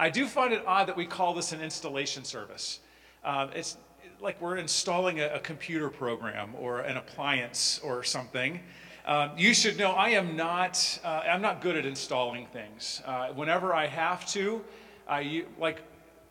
I 0.00 0.10
do 0.10 0.26
find 0.26 0.52
it 0.52 0.62
odd 0.64 0.86
that 0.86 0.96
we 0.96 1.06
call 1.06 1.34
this 1.34 1.50
an 1.50 1.60
installation 1.60 2.22
service. 2.22 2.78
Uh, 3.24 3.48
it's 3.52 3.76
like 4.20 4.40
we're 4.40 4.56
installing 4.56 5.18
a, 5.18 5.26
a, 5.26 5.40
computer 5.40 5.88
program 5.90 6.54
or 6.56 6.80
an 6.80 6.96
appliance 6.96 7.80
or 7.82 8.04
something. 8.04 8.60
Um, 9.06 9.32
you 9.36 9.52
should 9.52 9.76
know 9.76 9.90
I 9.92 10.10
am 10.10 10.36
not, 10.36 11.00
uh, 11.02 11.22
I'm 11.28 11.42
not 11.42 11.60
good 11.60 11.76
at 11.76 11.84
installing 11.84 12.46
things. 12.46 13.02
Uh, 13.04 13.28
whenever 13.28 13.74
I 13.74 13.86
have 13.86 14.24
to, 14.28 14.64
I 15.08 15.44
like 15.58 15.82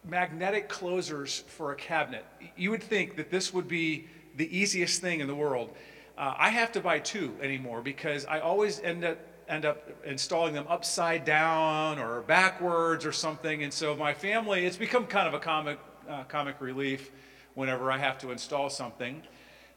magnetic 0.08 0.70
closers 0.70 1.44
for 1.48 1.74
a 1.74 1.76
cabinet. 1.76 2.26
You 2.56 2.72
would 2.72 2.84
think 2.84 3.18
that 3.18 3.30
this 3.30 3.54
would 3.54 3.68
be 3.68 4.08
the 4.38 4.58
easiest 4.58 5.02
thing 5.02 5.20
in 5.20 5.28
the 5.28 5.36
world. 5.36 5.74
Uh, 6.18 6.34
I 6.38 6.50
have 6.50 6.72
to 6.72 6.80
buy 6.80 7.00
two 7.00 7.36
anymore 7.42 7.82
because 7.82 8.26
I 8.26 8.40
always 8.40 8.80
end 8.80 9.04
up 9.04 9.18
end 9.48 9.66
up 9.66 9.90
installing 10.06 10.54
them 10.54 10.66
upside 10.68 11.26
down 11.26 12.00
or 12.00 12.22
backwards 12.22 13.06
or 13.06 13.12
something. 13.12 13.64
And 13.64 13.74
so 13.74 13.96
my 13.96 14.14
family, 14.14 14.66
it's 14.66 14.78
become 14.78 15.06
kind 15.06 15.28
of 15.28 15.34
a 15.34 15.40
comic 15.40 15.80
uh, 16.10 16.24
comic 16.24 16.60
relief 16.62 17.12
whenever 17.56 17.92
I 17.92 17.98
have 17.98 18.18
to 18.20 18.32
install 18.32 18.70
something. 18.70 19.22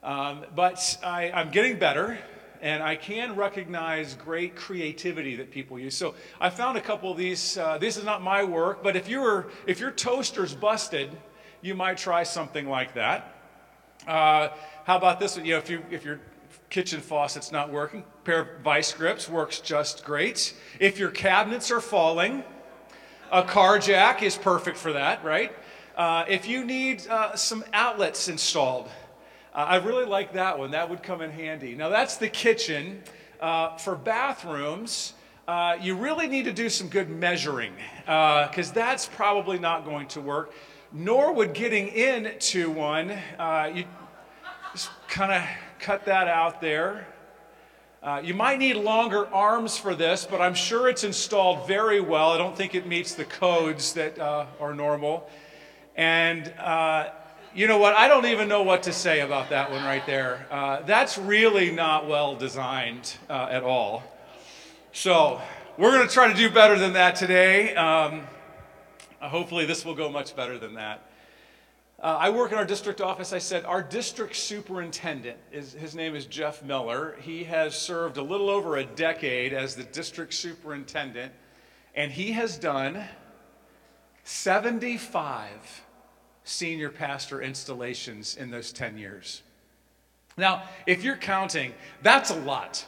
Um, 0.03 0.45
but 0.55 0.99
I, 1.03 1.31
I'm 1.31 1.51
getting 1.51 1.79
better 1.79 2.19
and 2.63 2.83
I 2.83 2.97
can 2.97 3.37
recognize 3.37 4.15
great 4.15 4.55
creativity 4.55 5.37
that 5.37 5.51
people 5.51 5.79
use. 5.79 5.97
So 5.97 6.15
I 6.41 6.51
found 6.51 6.77
a 6.77 6.81
couple 6.81 7.11
of 7.11 7.17
these. 7.17 7.57
Uh, 7.57 7.79
this 7.79 7.97
is 7.97 8.05
not 8.05 8.23
my 8.23 8.45
work, 8.45 8.83
but 8.83 8.97
if 8.97 9.09
your 9.09 9.49
if 9.67 9.81
your 9.81 9.91
toaster's 9.91 10.55
busted, 10.55 11.17
you 11.63 11.75
might 11.75 11.97
try 11.97 12.23
something 12.23 12.69
like 12.69 12.95
that. 12.95 13.35
Uh, 14.07 14.49
how 14.85 14.97
about 14.97 15.21
this? 15.21 15.37
one? 15.37 15.45
You 15.45 15.53
know, 15.53 15.59
if 15.59 15.71
you 15.71 15.83
if 15.91 16.05
your 16.05 16.21
kitchen 16.69 17.01
faucet's 17.01 17.51
not 17.51 17.73
working, 17.73 18.05
pair 18.31 18.43
of 18.43 18.61
vice 18.63 18.93
grips 18.93 19.29
works 19.29 19.59
just 19.59 20.05
great. 20.05 20.55
If 20.79 21.01
your 21.01 21.11
cabinets 21.11 21.73
are 21.73 21.81
falling, 21.81 22.45
a 23.33 23.43
car 23.43 23.81
jack 23.81 24.23
is 24.23 24.37
perfect 24.37 24.77
for 24.77 24.93
that, 24.93 25.25
right? 25.25 25.53
Uh, 25.97 26.25
if 26.29 26.47
you 26.47 26.65
need 26.65 27.05
uh, 27.09 27.35
some 27.35 27.65
outlets 27.73 28.29
installed, 28.29 28.87
uh, 29.53 29.59
I 29.59 29.77
really 29.79 30.05
like 30.05 30.35
that 30.35 30.57
one. 30.57 30.71
That 30.71 30.89
would 30.89 31.03
come 31.03 31.23
in 31.23 31.33
handy. 31.33 31.75
Now, 31.75 31.89
that's 31.89 32.19
the 32.19 32.29
kitchen. 32.29 33.03
Uh, 33.41 33.77
for 33.79 33.97
bathrooms, 33.97 35.15
uh, 35.49 35.77
you 35.81 35.97
really 35.97 36.29
need 36.29 36.45
to 36.45 36.53
do 36.53 36.69
some 36.69 36.87
good 36.87 37.11
measuring 37.11 37.73
because 38.05 38.71
uh, 38.71 38.75
that's 38.75 39.07
probably 39.07 39.59
not 39.59 39.85
going 39.85 40.07
to 40.07 40.21
work. 40.21 40.55
Nor 40.93 41.33
would 41.33 41.53
getting 41.53 41.89
into 41.89 42.71
one, 42.71 43.09
you 43.75 43.85
just 44.73 44.91
kind 45.09 45.33
of 45.33 45.43
cut 45.81 46.05
that 46.05 46.29
out 46.29 46.61
there. 46.61 47.09
Uh, 48.03 48.19
you 48.25 48.33
might 48.33 48.59
need 48.59 48.77
longer 48.77 49.27
arms 49.27 49.77
for 49.77 49.95
this, 49.95 50.27
but 50.29 50.41
I'm 50.41 50.55
sure 50.55 50.89
it's 50.89 51.05
installed 51.05 51.69
very 51.69 52.01
well. 52.01 52.31
I 52.31 52.39
don't 52.39 52.57
think 52.57 52.75
it 52.75 52.87
meets 52.87 53.15
the 53.15 53.27
codes 53.27 53.93
that 53.93 54.19
uh, 54.19 54.47
are 54.59 54.73
normal. 54.73 55.29
And 55.97 56.49
uh, 56.59 57.11
you 57.55 57.67
know 57.67 57.77
what? 57.77 57.95
I 57.95 58.09
don't 58.09 58.25
even 58.25 58.49
know 58.49 58.63
what 58.63 58.85
to 58.85 58.93
say 58.95 59.21
about 59.21 59.51
that 59.51 59.71
one 59.71 59.85
right 59.85 60.07
there. 60.07 60.47
Uh, 60.51 60.81
that's 60.87 61.19
really 61.19 61.73
not 61.73 62.09
well 62.09 62.35
designed 62.35 63.19
uh, 63.29 63.49
at 63.51 63.65
all. 63.65 64.03
So 64.93 65.39
we're 65.77 65.93
going 65.93 66.09
to 66.09 66.13
try 66.13 66.27
to 66.29 66.35
do 66.35 66.49
better 66.49 66.79
than 66.79 66.95
that 66.95 67.17
today. 67.17 67.75
Um, 67.75 68.23
hopefully, 69.21 69.67
this 69.67 69.85
will 69.85 69.95
go 69.95 70.09
much 70.09 70.35
better 70.35 70.59
than 70.59 70.73
that. 70.75 71.03
Uh, 72.01 72.17
I 72.19 72.31
work 72.31 72.51
in 72.51 72.57
our 72.57 72.65
district 72.65 73.03
office. 73.03 73.35
I 73.35 73.39
said 73.39 73.67
our 73.67 73.83
district 73.83 74.35
superintendent, 74.35 75.37
is, 75.53 75.75
his 75.75 75.95
name 75.95 76.17
is 76.17 76.25
Jeff 76.25 76.63
Miller. 76.63 77.15
He 77.21 77.45
has 77.45 77.77
served 77.77 78.17
a 78.17 78.23
little 78.23 78.49
over 78.49 78.79
a 78.79 78.85
decade 78.85 79.53
as 79.53 79.75
the 79.75 79.85
district 79.85 80.33
superintendent, 80.33 81.31
and 81.95 82.11
he 82.11 82.33
has 82.33 82.57
done 82.57 83.05
75 84.25 85.83
senior 86.45 86.89
pastor 86.89 87.43
installations 87.43 88.35
in 88.35 88.51
those 88.51 88.73
10 88.73 88.97
years. 88.97 89.43
Now, 90.39 90.63
if 90.87 91.05
you're 91.05 91.17
counting, 91.17 91.75
that's 92.03 92.31
a 92.31 92.41
lot. 92.41 92.87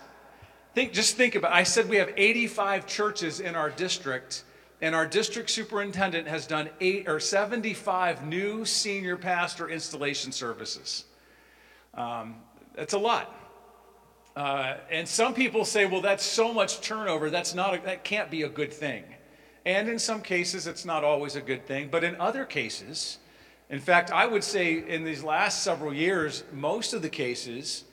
Think, 0.75 0.95
just 0.95 1.19
think 1.19 1.35
about 1.35 1.53
I 1.53 1.65
said 1.65 1.87
we 1.87 1.97
have 1.97 2.15
85 2.17 2.87
churches 2.87 3.41
in 3.41 3.57
our 3.57 3.69
district 3.69 4.45
and 4.83 4.97
our 4.97 5.07
district 5.07 5.49
superintendent 5.49 6.27
has 6.27 6.45
done 6.45 6.69
eight 6.81 7.09
or 7.09 7.21
75 7.21 8.27
new 8.27 8.65
senior 8.65 9.17
pastor 9.17 9.71
installation 9.71 10.33
services. 10.33 11.05
Um, 11.95 12.35
that's 12.75 12.93
a 12.93 12.99
lot. 12.99 13.33
Uh, 14.35 14.79
and 14.91 15.07
some 15.07 15.35
people 15.35 15.65
say, 15.65 15.87
well, 15.87 16.01
that's 16.01 16.25
so 16.25 16.53
much 16.53 16.81
turnover, 16.81 17.31
that's 17.31 17.55
not 17.55 17.75
a, 17.75 17.81
that 17.83 18.03
can't 18.03 18.29
be 18.29 18.43
a 18.43 18.49
good 18.49 18.73
thing. 18.73 19.05
And 19.65 19.89
in 19.89 20.01
some 20.01 20.21
cases, 20.21 20.67
it's 20.67 20.85
not 20.85 21.05
always 21.05 21.37
a 21.37 21.41
good 21.41 21.65
thing. 21.65 21.89
But 21.89 22.03
in 22.03 22.17
other 22.17 22.45
cases, 22.45 23.19
in 23.71 23.79
fact, 23.79 24.11
I 24.11 24.27
would 24.27 24.43
say 24.43 24.85
in 24.89 25.05
these 25.05 25.23
last 25.23 25.63
several 25.63 25.95
years, 25.95 26.43
most 26.53 26.93
of 26.93 27.03
the 27.03 27.09
cases, 27.09 27.85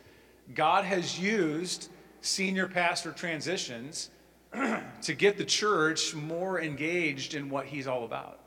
God 0.56 0.86
has 0.86 1.20
used 1.20 1.90
senior 2.22 2.68
pastor 2.68 3.12
transitions 3.12 4.10
to 5.02 5.14
get 5.14 5.38
the 5.38 5.46
church 5.46 6.14
more 6.16 6.62
engaged 6.62 7.36
in 7.36 7.50
what 7.50 7.66
he's 7.66 7.88
all 7.88 8.06
about. 8.06 8.40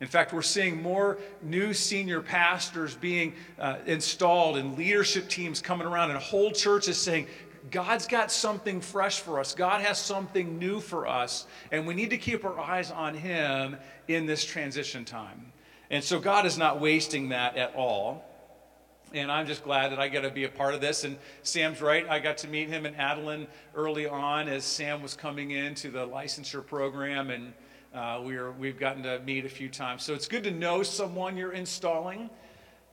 In 0.00 0.08
fact, 0.08 0.32
we're 0.32 0.42
seeing 0.42 0.82
more 0.82 1.18
new 1.40 1.72
senior 1.72 2.20
pastors 2.20 2.94
being 2.94 3.34
uh, 3.58 3.76
installed 3.86 4.56
and 4.56 4.76
leadership 4.76 5.28
teams 5.28 5.60
coming 5.60 5.86
around, 5.86 6.10
and 6.10 6.18
whole 6.18 6.50
churches 6.50 6.98
saying, 6.98 7.26
God's 7.70 8.06
got 8.06 8.30
something 8.30 8.80
fresh 8.80 9.20
for 9.20 9.40
us. 9.40 9.54
God 9.54 9.80
has 9.80 9.98
something 9.98 10.58
new 10.58 10.80
for 10.80 11.06
us, 11.06 11.46
and 11.72 11.86
we 11.86 11.94
need 11.94 12.10
to 12.10 12.18
keep 12.18 12.44
our 12.44 12.58
eyes 12.58 12.90
on 12.90 13.14
Him 13.14 13.76
in 14.08 14.26
this 14.26 14.44
transition 14.44 15.04
time. 15.04 15.52
And 15.90 16.02
so 16.02 16.18
God 16.18 16.44
is 16.44 16.58
not 16.58 16.80
wasting 16.80 17.30
that 17.30 17.56
at 17.56 17.74
all 17.74 18.24
and 19.14 19.30
I'm 19.30 19.46
just 19.46 19.64
glad 19.64 19.92
that 19.92 19.98
I 19.98 20.08
get 20.08 20.22
to 20.22 20.30
be 20.30 20.44
a 20.44 20.48
part 20.48 20.74
of 20.74 20.80
this. 20.80 21.04
And 21.04 21.16
Sam's 21.42 21.80
right. 21.80 22.08
I 22.08 22.18
got 22.18 22.38
to 22.38 22.48
meet 22.48 22.68
him 22.68 22.84
and 22.86 22.96
Adeline 22.96 23.46
early 23.74 24.06
on 24.06 24.48
as 24.48 24.64
Sam 24.64 25.02
was 25.02 25.14
coming 25.14 25.52
into 25.52 25.90
the 25.90 26.06
licensure 26.06 26.66
program, 26.66 27.30
and 27.30 27.52
uh, 27.94 28.20
we 28.24 28.36
are, 28.36 28.52
we've 28.52 28.78
gotten 28.78 29.02
to 29.04 29.20
meet 29.20 29.44
a 29.44 29.48
few 29.48 29.68
times. 29.68 30.02
So 30.02 30.14
it's 30.14 30.28
good 30.28 30.44
to 30.44 30.50
know 30.50 30.82
someone 30.82 31.36
you're 31.36 31.52
installing. 31.52 32.28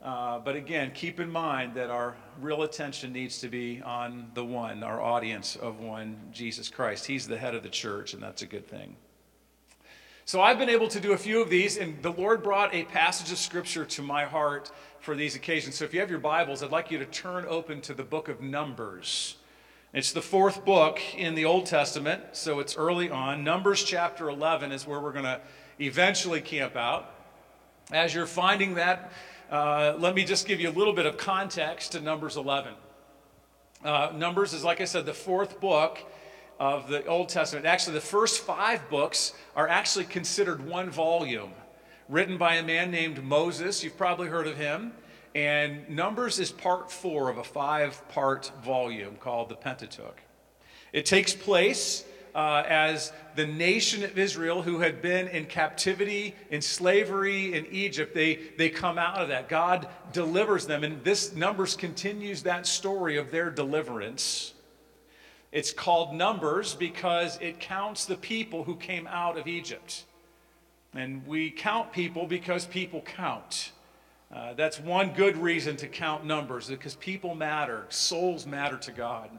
Uh, 0.01 0.39
but 0.39 0.55
again, 0.55 0.91
keep 0.95 1.19
in 1.19 1.29
mind 1.29 1.75
that 1.75 1.91
our 1.91 2.15
real 2.39 2.63
attention 2.63 3.13
needs 3.13 3.39
to 3.39 3.47
be 3.47 3.81
on 3.83 4.31
the 4.33 4.43
one, 4.43 4.81
our 4.83 4.99
audience 4.99 5.55
of 5.55 5.79
one, 5.79 6.17
Jesus 6.31 6.69
Christ. 6.69 7.05
He's 7.05 7.27
the 7.27 7.37
head 7.37 7.53
of 7.53 7.61
the 7.61 7.69
church, 7.69 8.13
and 8.13 8.23
that's 8.23 8.41
a 8.41 8.47
good 8.47 8.67
thing. 8.67 8.95
So 10.31 10.39
I've 10.39 10.57
been 10.57 10.69
able 10.69 10.87
to 10.87 11.01
do 11.01 11.11
a 11.11 11.17
few 11.17 11.41
of 11.41 11.49
these, 11.49 11.75
and 11.75 12.01
the 12.01 12.13
Lord 12.13 12.41
brought 12.41 12.73
a 12.73 12.85
passage 12.85 13.33
of 13.33 13.37
scripture 13.37 13.83
to 13.83 14.01
my 14.01 14.23
heart 14.23 14.71
for 15.01 15.13
these 15.13 15.35
occasions. 15.35 15.75
So 15.75 15.83
if 15.83 15.93
you 15.93 15.99
have 15.99 16.09
your 16.09 16.19
Bibles, 16.19 16.63
I'd 16.63 16.71
like 16.71 16.89
you 16.89 16.97
to 16.99 17.05
turn 17.05 17.43
open 17.49 17.81
to 17.81 17.93
the 17.93 18.05
book 18.05 18.29
of 18.29 18.39
Numbers. 18.39 19.35
It's 19.91 20.13
the 20.13 20.21
fourth 20.21 20.63
book 20.63 21.01
in 21.17 21.35
the 21.35 21.43
Old 21.43 21.65
Testament, 21.65 22.23
so 22.31 22.61
it's 22.61 22.77
early 22.77 23.09
on. 23.09 23.43
Numbers 23.43 23.83
chapter 23.83 24.29
11 24.29 24.71
is 24.71 24.87
where 24.87 25.01
we're 25.01 25.11
going 25.11 25.25
to 25.25 25.41
eventually 25.79 26.39
camp 26.39 26.77
out. 26.77 27.13
As 27.91 28.13
you're 28.13 28.25
finding 28.25 28.75
that, 28.75 29.11
uh, 29.51 29.95
let 29.99 30.15
me 30.15 30.23
just 30.23 30.47
give 30.47 30.61
you 30.61 30.69
a 30.69 30.71
little 30.71 30.93
bit 30.93 31.07
of 31.07 31.17
context 31.17 31.91
to 31.91 31.99
Numbers 31.99 32.37
11. 32.37 32.73
Uh, 33.83 34.13
Numbers 34.15 34.53
is, 34.53 34.63
like 34.63 34.79
I 34.79 34.85
said, 34.85 35.05
the 35.05 35.13
fourth 35.13 35.59
book 35.59 35.97
of 36.61 36.87
the 36.87 37.03
Old 37.07 37.27
Testament. 37.27 37.65
Actually, 37.65 37.95
the 37.95 38.01
first 38.01 38.41
five 38.41 38.87
books 38.87 39.33
are 39.55 39.67
actually 39.67 40.05
considered 40.05 40.63
one 40.63 40.91
volume, 40.91 41.49
written 42.07 42.37
by 42.37 42.57
a 42.57 42.63
man 42.63 42.91
named 42.91 43.23
Moses. 43.23 43.83
You've 43.83 43.97
probably 43.97 44.27
heard 44.27 44.45
of 44.45 44.57
him. 44.57 44.93
And 45.33 45.89
Numbers 45.89 46.37
is 46.37 46.51
part 46.51 46.91
four 46.91 47.29
of 47.29 47.39
a 47.39 47.43
five 47.43 48.07
part 48.09 48.51
volume 48.63 49.15
called 49.15 49.49
the 49.49 49.55
Pentateuch. 49.55 50.21
It 50.93 51.07
takes 51.07 51.33
place 51.33 52.05
uh, 52.35 52.61
as 52.67 53.11
the 53.35 53.47
nation 53.47 54.03
of 54.03 54.19
Israel, 54.19 54.61
who 54.61 54.81
had 54.81 55.01
been 55.01 55.29
in 55.29 55.47
captivity, 55.47 56.35
in 56.51 56.61
slavery 56.61 57.55
in 57.55 57.65
Egypt, 57.71 58.13
they, 58.13 58.35
they 58.59 58.69
come 58.69 58.99
out 58.99 59.19
of 59.19 59.29
that. 59.29 59.49
God 59.49 59.87
delivers 60.13 60.67
them. 60.67 60.83
And 60.83 61.03
this 61.03 61.33
Numbers 61.35 61.75
continues 61.75 62.43
that 62.43 62.67
story 62.67 63.17
of 63.17 63.31
their 63.31 63.49
deliverance 63.49 64.53
it's 65.51 65.71
called 65.71 66.13
Numbers 66.13 66.75
because 66.75 67.37
it 67.41 67.59
counts 67.59 68.05
the 68.05 68.15
people 68.15 68.63
who 68.63 68.75
came 68.75 69.07
out 69.07 69.37
of 69.37 69.47
Egypt. 69.47 70.05
And 70.93 71.25
we 71.25 71.51
count 71.51 71.91
people 71.91 72.25
because 72.25 72.65
people 72.65 73.01
count. 73.01 73.71
Uh, 74.33 74.53
that's 74.53 74.79
one 74.79 75.11
good 75.11 75.37
reason 75.37 75.75
to 75.77 75.87
count 75.87 76.25
numbers 76.25 76.69
because 76.69 76.95
people 76.95 77.35
matter, 77.35 77.85
souls 77.89 78.45
matter 78.45 78.77
to 78.77 78.91
God. 78.91 79.29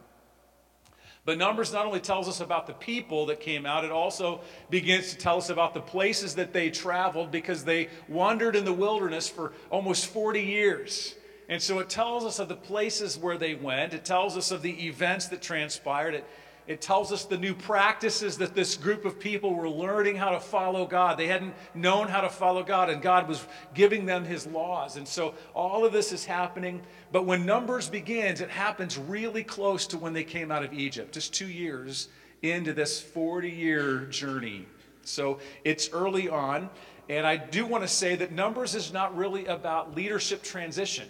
But 1.24 1.38
Numbers 1.38 1.72
not 1.72 1.86
only 1.86 2.00
tells 2.00 2.28
us 2.28 2.40
about 2.40 2.66
the 2.66 2.72
people 2.72 3.26
that 3.26 3.38
came 3.38 3.64
out, 3.64 3.84
it 3.84 3.92
also 3.92 4.40
begins 4.70 5.10
to 5.12 5.16
tell 5.16 5.38
us 5.38 5.50
about 5.50 5.72
the 5.72 5.80
places 5.80 6.34
that 6.34 6.52
they 6.52 6.68
traveled 6.68 7.30
because 7.30 7.64
they 7.64 7.88
wandered 8.08 8.56
in 8.56 8.64
the 8.64 8.72
wilderness 8.72 9.28
for 9.28 9.52
almost 9.70 10.06
40 10.06 10.42
years. 10.42 11.14
And 11.48 11.60
so 11.60 11.80
it 11.80 11.88
tells 11.88 12.24
us 12.24 12.38
of 12.38 12.48
the 12.48 12.56
places 12.56 13.18
where 13.18 13.36
they 13.36 13.54
went. 13.54 13.94
It 13.94 14.04
tells 14.04 14.36
us 14.36 14.50
of 14.50 14.62
the 14.62 14.86
events 14.86 15.26
that 15.28 15.42
transpired. 15.42 16.14
It 16.14 16.24
it 16.68 16.80
tells 16.80 17.12
us 17.12 17.24
the 17.24 17.36
new 17.36 17.54
practices 17.54 18.38
that 18.38 18.54
this 18.54 18.76
group 18.76 19.04
of 19.04 19.18
people 19.18 19.54
were 19.54 19.68
learning 19.68 20.14
how 20.14 20.30
to 20.30 20.38
follow 20.38 20.86
God. 20.86 21.18
They 21.18 21.26
hadn't 21.26 21.54
known 21.74 22.06
how 22.06 22.20
to 22.20 22.28
follow 22.28 22.62
God, 22.62 22.88
and 22.88 23.02
God 23.02 23.28
was 23.28 23.44
giving 23.74 24.06
them 24.06 24.24
his 24.24 24.46
laws. 24.46 24.96
And 24.96 25.06
so 25.06 25.34
all 25.54 25.84
of 25.84 25.92
this 25.92 26.12
is 26.12 26.24
happening. 26.24 26.80
But 27.10 27.26
when 27.26 27.44
Numbers 27.44 27.88
begins, 27.88 28.40
it 28.40 28.48
happens 28.48 28.96
really 28.96 29.42
close 29.42 29.88
to 29.88 29.98
when 29.98 30.12
they 30.12 30.22
came 30.22 30.52
out 30.52 30.62
of 30.62 30.72
Egypt, 30.72 31.12
just 31.12 31.34
two 31.34 31.48
years 31.48 32.08
into 32.42 32.72
this 32.72 33.00
40 33.00 33.50
year 33.50 34.06
journey. 34.06 34.66
So 35.02 35.40
it's 35.64 35.90
early 35.92 36.28
on. 36.28 36.70
And 37.08 37.26
I 37.26 37.36
do 37.36 37.66
want 37.66 37.82
to 37.82 37.88
say 37.88 38.14
that 38.16 38.30
Numbers 38.30 38.76
is 38.76 38.92
not 38.92 39.16
really 39.16 39.46
about 39.46 39.96
leadership 39.96 40.44
transition. 40.44 41.08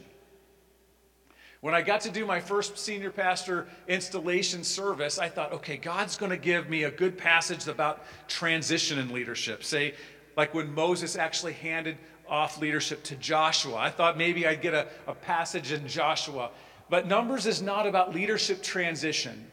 When 1.63 1.75
I 1.75 1.81
got 1.81 2.01
to 2.03 2.11
do 2.11 2.27
my 2.27 2.41
first 2.41 2.77
senior 2.77 3.11
pastor 3.11 3.69
installation 3.87 4.65
service, 4.65 5.19
I 5.21 5.29
thought, 5.29 5.53
okay, 5.53 5.77
God's 5.77 6.17
going 6.17 6.31
to 6.31 6.37
give 6.37 6.69
me 6.69 6.83
a 6.83 6.91
good 6.91 7.17
passage 7.17 7.69
about 7.69 8.05
transition 8.27 8.99
in 8.99 9.13
leadership. 9.13 9.63
Say, 9.63 9.95
like 10.37 10.55
when 10.55 10.75
Moses 10.75 11.15
actually 11.15 11.53
handed 11.53 11.99
off 12.29 12.59
leadership 12.59 13.03
to 13.05 13.17
Joshua. 13.17 13.77
I 13.77 13.91
thought 13.91 14.17
maybe 14.17 14.47
I'd 14.47 14.63
get 14.63 14.75
a, 14.75 14.89
a 15.07 15.15
passage 15.15 15.71
in 15.71 15.87
Joshua. 15.87 16.51
But 16.89 17.07
Numbers 17.07 17.47
is 17.47 17.63
not 17.63 17.87
about 17.87 18.15
leadership 18.15 18.63
transition, 18.63 19.51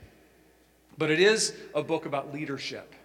but 0.97 1.11
it 1.11 1.19
is 1.19 1.53
a 1.75 1.83
book 1.83 2.06
about 2.06 2.33
leadership. 2.33 2.95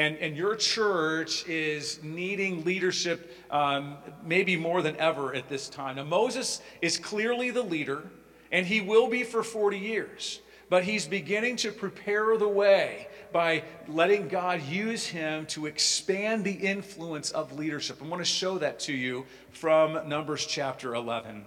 And, 0.00 0.16
and 0.16 0.34
your 0.34 0.56
church 0.56 1.46
is 1.46 2.02
needing 2.02 2.64
leadership 2.64 3.36
um, 3.50 3.98
maybe 4.24 4.56
more 4.56 4.80
than 4.80 4.96
ever 4.96 5.34
at 5.34 5.50
this 5.50 5.68
time. 5.68 5.96
Now, 5.96 6.04
Moses 6.04 6.62
is 6.80 6.96
clearly 6.96 7.50
the 7.50 7.60
leader, 7.60 8.04
and 8.50 8.64
he 8.64 8.80
will 8.80 9.08
be 9.08 9.24
for 9.24 9.42
40 9.42 9.78
years. 9.78 10.40
But 10.70 10.84
he's 10.84 11.06
beginning 11.06 11.56
to 11.56 11.70
prepare 11.70 12.38
the 12.38 12.48
way 12.48 13.08
by 13.30 13.62
letting 13.88 14.28
God 14.28 14.62
use 14.62 15.04
him 15.04 15.44
to 15.48 15.66
expand 15.66 16.44
the 16.44 16.54
influence 16.54 17.30
of 17.32 17.52
leadership. 17.52 18.00
I 18.02 18.06
want 18.06 18.22
to 18.22 18.24
show 18.24 18.56
that 18.56 18.80
to 18.80 18.94
you 18.94 19.26
from 19.50 20.08
Numbers 20.08 20.46
chapter 20.46 20.94
11. 20.94 21.44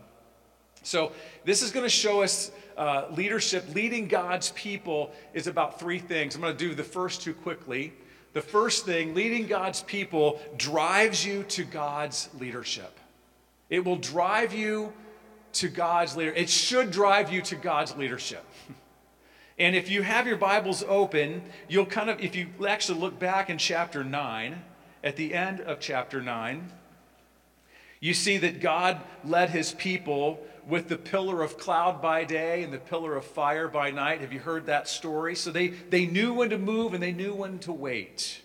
So, 0.83 1.11
this 1.43 1.63
is 1.63 1.71
going 1.71 1.85
to 1.85 1.89
show 1.89 2.21
us 2.21 2.51
uh, 2.77 3.05
leadership. 3.15 3.73
Leading 3.73 4.07
God's 4.07 4.51
people 4.51 5.11
is 5.33 5.47
about 5.47 5.79
three 5.79 5.97
things. 5.97 6.35
I'm 6.35 6.41
going 6.41 6.55
to 6.55 6.67
do 6.69 6.75
the 6.75 6.83
first 6.83 7.23
two 7.23 7.33
quickly. 7.33 7.93
The 8.33 8.41
first 8.41 8.85
thing, 8.85 9.13
leading 9.13 9.47
God's 9.47 9.83
people 9.83 10.41
drives 10.57 11.25
you 11.25 11.43
to 11.43 11.63
God's 11.63 12.29
leadership. 12.39 12.99
It 13.69 13.85
will 13.85 13.95
drive 13.95 14.53
you 14.53 14.91
to 15.53 15.69
God's 15.69 16.17
leader. 16.17 16.33
It 16.33 16.49
should 16.49 16.91
drive 16.91 17.31
you 17.31 17.41
to 17.43 17.55
God's 17.55 17.95
leadership. 17.95 18.45
And 19.59 19.75
if 19.75 19.87
you 19.87 20.01
have 20.01 20.25
your 20.25 20.37
Bibles 20.37 20.83
open, 20.87 21.43
you'll 21.69 21.85
kind 21.85 22.09
of, 22.09 22.19
if 22.19 22.35
you 22.35 22.49
actually 22.67 22.99
look 22.99 23.19
back 23.19 23.51
in 23.51 23.59
chapter 23.59 24.03
9, 24.03 24.63
at 25.03 25.15
the 25.15 25.33
end 25.33 25.61
of 25.61 25.79
chapter 25.79 26.23
9, 26.23 26.71
you 27.99 28.13
see 28.13 28.37
that 28.39 28.61
God 28.61 28.99
led 29.23 29.51
his 29.51 29.73
people 29.73 30.39
with 30.67 30.87
the 30.87 30.97
pillar 30.97 31.41
of 31.41 31.57
cloud 31.57 32.01
by 32.01 32.23
day 32.23 32.63
and 32.63 32.71
the 32.71 32.77
pillar 32.77 33.15
of 33.15 33.25
fire 33.25 33.67
by 33.67 33.91
night. 33.91 34.21
Have 34.21 34.31
you 34.31 34.39
heard 34.39 34.65
that 34.67 34.87
story? 34.87 35.35
So 35.35 35.51
they, 35.51 35.67
they 35.67 36.05
knew 36.05 36.33
when 36.33 36.49
to 36.49 36.57
move 36.57 36.93
and 36.93 37.03
they 37.03 37.11
knew 37.11 37.33
when 37.33 37.59
to 37.59 37.71
wait. 37.71 38.41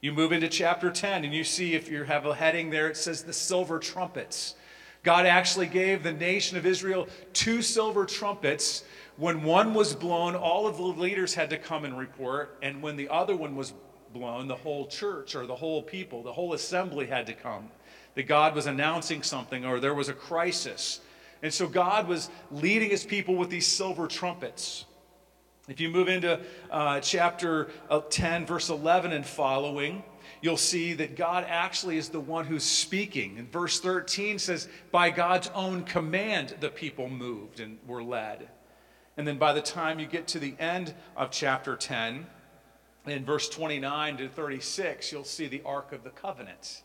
You 0.00 0.12
move 0.12 0.32
into 0.32 0.48
chapter 0.48 0.90
10 0.90 1.24
and 1.24 1.34
you 1.34 1.44
see, 1.44 1.74
if 1.74 1.90
you 1.90 2.04
have 2.04 2.24
a 2.24 2.34
heading 2.34 2.70
there, 2.70 2.88
it 2.88 2.96
says 2.96 3.22
the 3.22 3.32
silver 3.32 3.78
trumpets. 3.78 4.54
God 5.02 5.26
actually 5.26 5.66
gave 5.66 6.02
the 6.02 6.12
nation 6.12 6.56
of 6.56 6.66
Israel 6.66 7.08
two 7.32 7.62
silver 7.62 8.06
trumpets 8.06 8.84
when 9.20 9.42
one 9.42 9.74
was 9.74 9.94
blown, 9.94 10.34
all 10.34 10.66
of 10.66 10.78
the 10.78 10.82
leaders 10.82 11.34
had 11.34 11.50
to 11.50 11.58
come 11.58 11.84
and 11.84 11.98
report. 11.98 12.56
And 12.62 12.80
when 12.80 12.96
the 12.96 13.10
other 13.10 13.36
one 13.36 13.54
was 13.54 13.74
blown, 14.14 14.48
the 14.48 14.56
whole 14.56 14.86
church 14.86 15.34
or 15.34 15.46
the 15.46 15.54
whole 15.54 15.82
people, 15.82 16.22
the 16.22 16.32
whole 16.32 16.54
assembly 16.54 17.06
had 17.06 17.26
to 17.26 17.34
come. 17.34 17.68
That 18.14 18.22
God 18.22 18.54
was 18.54 18.64
announcing 18.66 19.22
something 19.22 19.64
or 19.64 19.78
there 19.78 19.94
was 19.94 20.08
a 20.08 20.14
crisis. 20.14 21.00
And 21.42 21.52
so 21.52 21.66
God 21.66 22.06
was 22.06 22.28
leading 22.50 22.90
his 22.90 23.04
people 23.04 23.36
with 23.36 23.50
these 23.50 23.66
silver 23.66 24.06
trumpets. 24.06 24.84
If 25.68 25.80
you 25.80 25.88
move 25.88 26.08
into 26.08 26.40
uh, 26.70 27.00
chapter 27.00 27.70
uh, 27.88 28.00
10, 28.10 28.46
verse 28.46 28.68
11 28.68 29.12
and 29.12 29.24
following, 29.24 30.02
you'll 30.42 30.56
see 30.56 30.94
that 30.94 31.16
God 31.16 31.46
actually 31.48 31.96
is 31.96 32.08
the 32.08 32.20
one 32.20 32.44
who's 32.44 32.64
speaking. 32.64 33.38
And 33.38 33.50
verse 33.50 33.80
13 33.80 34.38
says, 34.38 34.68
By 34.90 35.10
God's 35.10 35.48
own 35.54 35.84
command, 35.84 36.56
the 36.60 36.70
people 36.70 37.08
moved 37.08 37.60
and 37.60 37.78
were 37.86 38.02
led. 38.02 38.48
And 39.16 39.26
then 39.26 39.38
by 39.38 39.52
the 39.52 39.62
time 39.62 40.00
you 40.00 40.06
get 40.06 40.26
to 40.28 40.38
the 40.38 40.54
end 40.58 40.94
of 41.16 41.30
chapter 41.30 41.76
10, 41.76 42.26
in 43.06 43.24
verse 43.24 43.48
29 43.48 44.16
to 44.18 44.28
36, 44.28 45.12
you'll 45.12 45.24
see 45.24 45.46
the 45.46 45.62
Ark 45.64 45.92
of 45.92 46.04
the 46.04 46.10
Covenant. 46.10 46.82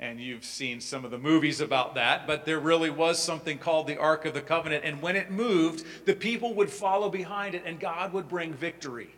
And 0.00 0.20
you've 0.20 0.44
seen 0.44 0.80
some 0.80 1.04
of 1.04 1.10
the 1.10 1.18
movies 1.18 1.60
about 1.60 1.96
that, 1.96 2.26
but 2.26 2.44
there 2.44 2.60
really 2.60 2.90
was 2.90 3.20
something 3.20 3.58
called 3.58 3.88
the 3.88 3.96
Ark 3.96 4.26
of 4.26 4.34
the 4.34 4.40
Covenant. 4.40 4.84
And 4.84 5.02
when 5.02 5.16
it 5.16 5.30
moved, 5.30 5.84
the 6.06 6.14
people 6.14 6.54
would 6.54 6.70
follow 6.70 7.10
behind 7.10 7.56
it, 7.56 7.62
and 7.66 7.80
God 7.80 8.12
would 8.12 8.28
bring 8.28 8.52
victory. 8.52 9.10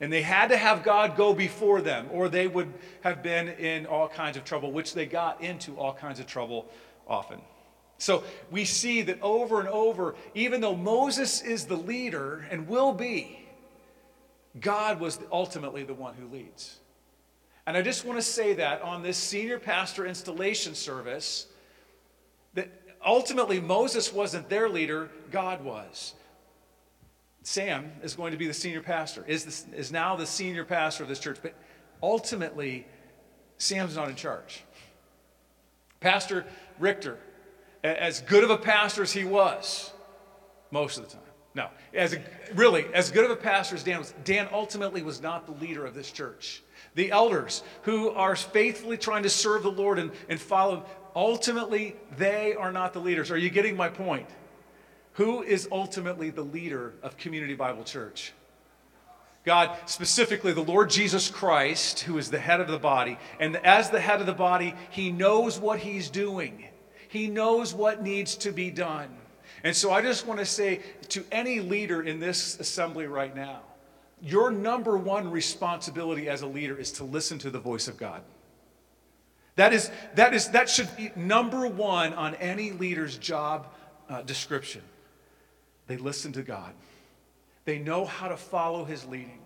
And 0.00 0.10
they 0.10 0.22
had 0.22 0.48
to 0.48 0.56
have 0.56 0.82
God 0.82 1.14
go 1.14 1.34
before 1.34 1.82
them, 1.82 2.08
or 2.10 2.28
they 2.28 2.48
would 2.48 2.72
have 3.02 3.22
been 3.22 3.48
in 3.50 3.84
all 3.84 4.08
kinds 4.08 4.36
of 4.38 4.44
trouble, 4.44 4.72
which 4.72 4.94
they 4.94 5.06
got 5.06 5.42
into 5.42 5.76
all 5.76 5.92
kinds 5.92 6.18
of 6.18 6.26
trouble 6.26 6.66
often. 7.06 7.40
So 7.98 8.24
we 8.50 8.64
see 8.64 9.02
that 9.02 9.20
over 9.22 9.60
and 9.60 9.68
over, 9.68 10.16
even 10.34 10.60
though 10.60 10.74
Moses 10.74 11.40
is 11.42 11.66
the 11.66 11.76
leader 11.76 12.46
and 12.50 12.66
will 12.66 12.92
be, 12.92 13.46
God 14.58 14.98
was 15.00 15.20
ultimately 15.30 15.84
the 15.84 15.94
one 15.94 16.14
who 16.14 16.26
leads. 16.26 16.78
And 17.66 17.76
I 17.76 17.82
just 17.82 18.04
want 18.04 18.18
to 18.18 18.22
say 18.22 18.54
that 18.54 18.82
on 18.82 19.02
this 19.02 19.16
senior 19.16 19.58
pastor 19.58 20.06
installation 20.06 20.74
service, 20.74 21.46
that 22.54 22.68
ultimately 23.04 23.60
Moses 23.60 24.12
wasn't 24.12 24.48
their 24.48 24.68
leader, 24.68 25.10
God 25.30 25.64
was. 25.64 26.14
Sam 27.44 27.92
is 28.02 28.14
going 28.14 28.32
to 28.32 28.38
be 28.38 28.46
the 28.46 28.54
senior 28.54 28.82
pastor, 28.82 29.24
is, 29.26 29.66
is 29.74 29.90
now 29.90 30.16
the 30.16 30.26
senior 30.26 30.64
pastor 30.64 31.02
of 31.02 31.08
this 31.08 31.18
church, 31.18 31.38
but 31.42 31.54
ultimately, 32.02 32.86
Sam's 33.58 33.96
not 33.96 34.08
in 34.08 34.16
charge. 34.16 34.62
Pastor 36.00 36.44
Richter 36.78 37.18
as 37.84 38.20
good 38.22 38.44
of 38.44 38.50
a 38.50 38.56
pastor 38.56 39.02
as 39.02 39.12
he 39.12 39.24
was, 39.24 39.90
most 40.70 40.98
of 40.98 41.04
the 41.04 41.10
time. 41.10 41.22
No, 41.54 41.68
as 41.92 42.14
a, 42.14 42.22
really, 42.54 42.86
as 42.94 43.10
good 43.10 43.24
of 43.24 43.30
a 43.30 43.36
pastor 43.36 43.74
as 43.74 43.82
Dan 43.82 43.98
was, 43.98 44.14
Dan 44.24 44.48
ultimately 44.52 45.02
was 45.02 45.20
not 45.20 45.46
the 45.46 45.52
leader 45.64 45.84
of 45.84 45.94
this 45.94 46.10
church. 46.10 46.62
The 46.94 47.10
elders 47.10 47.62
who 47.82 48.10
are 48.10 48.36
faithfully 48.36 48.96
trying 48.96 49.22
to 49.22 49.30
serve 49.30 49.62
the 49.62 49.70
Lord 49.70 49.98
and, 49.98 50.12
and 50.28 50.40
follow, 50.40 50.84
ultimately, 51.14 51.96
they 52.16 52.54
are 52.54 52.72
not 52.72 52.92
the 52.92 53.00
leaders. 53.00 53.30
Are 53.30 53.36
you 53.36 53.50
getting 53.50 53.76
my 53.76 53.88
point? 53.88 54.28
Who 55.14 55.42
is 55.42 55.68
ultimately 55.70 56.30
the 56.30 56.42
leader 56.42 56.94
of 57.02 57.16
Community 57.16 57.54
Bible 57.54 57.84
Church? 57.84 58.32
God, 59.44 59.76
specifically 59.86 60.52
the 60.52 60.62
Lord 60.62 60.88
Jesus 60.88 61.28
Christ, 61.28 62.00
who 62.00 62.16
is 62.16 62.30
the 62.30 62.38
head 62.38 62.60
of 62.60 62.68
the 62.68 62.78
body. 62.78 63.18
And 63.40 63.56
as 63.56 63.90
the 63.90 64.00
head 64.00 64.20
of 64.20 64.26
the 64.26 64.32
body, 64.32 64.74
he 64.90 65.10
knows 65.10 65.58
what 65.58 65.80
he's 65.80 66.08
doing. 66.10 66.64
He 67.08 67.26
knows 67.26 67.74
what 67.74 68.02
needs 68.02 68.36
to 68.36 68.52
be 68.52 68.70
done. 68.70 69.08
And 69.64 69.74
so 69.74 69.92
I 69.92 70.00
just 70.00 70.26
want 70.26 70.40
to 70.40 70.46
say 70.46 70.80
to 71.08 71.24
any 71.30 71.60
leader 71.60 72.02
in 72.02 72.20
this 72.20 72.58
assembly 72.58 73.06
right 73.06 73.34
now, 73.34 73.62
your 74.22 74.50
number 74.50 74.96
one 74.96 75.30
responsibility 75.30 76.28
as 76.28 76.42
a 76.42 76.46
leader 76.46 76.78
is 76.78 76.92
to 76.92 77.04
listen 77.04 77.38
to 77.40 77.50
the 77.50 77.58
voice 77.58 77.88
of 77.88 77.96
God. 77.96 78.22
That 79.56 79.72
is 79.72 79.90
that 80.14 80.32
is 80.32 80.48
that 80.50 80.70
should 80.70 80.88
be 80.96 81.10
number 81.16 81.66
one 81.66 82.14
on 82.14 82.36
any 82.36 82.70
leader's 82.70 83.18
job 83.18 83.66
uh, 84.08 84.22
description. 84.22 84.82
They 85.88 85.96
listen 85.96 86.32
to 86.32 86.42
God. 86.42 86.72
They 87.64 87.78
know 87.78 88.04
how 88.04 88.28
to 88.28 88.36
follow 88.36 88.84
his 88.84 89.04
leading. 89.04 89.40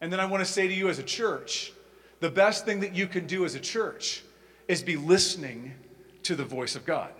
And 0.00 0.12
then 0.12 0.20
I 0.20 0.26
want 0.26 0.44
to 0.44 0.50
say 0.50 0.68
to 0.68 0.74
you 0.74 0.88
as 0.88 0.98
a 0.98 1.02
church, 1.02 1.72
the 2.20 2.30
best 2.30 2.64
thing 2.64 2.80
that 2.80 2.94
you 2.94 3.06
can 3.06 3.26
do 3.26 3.44
as 3.44 3.54
a 3.54 3.60
church 3.60 4.22
is 4.68 4.82
be 4.82 4.96
listening 4.96 5.74
to 6.22 6.36
the 6.36 6.44
voice 6.44 6.76
of 6.76 6.86
God. 6.86 7.10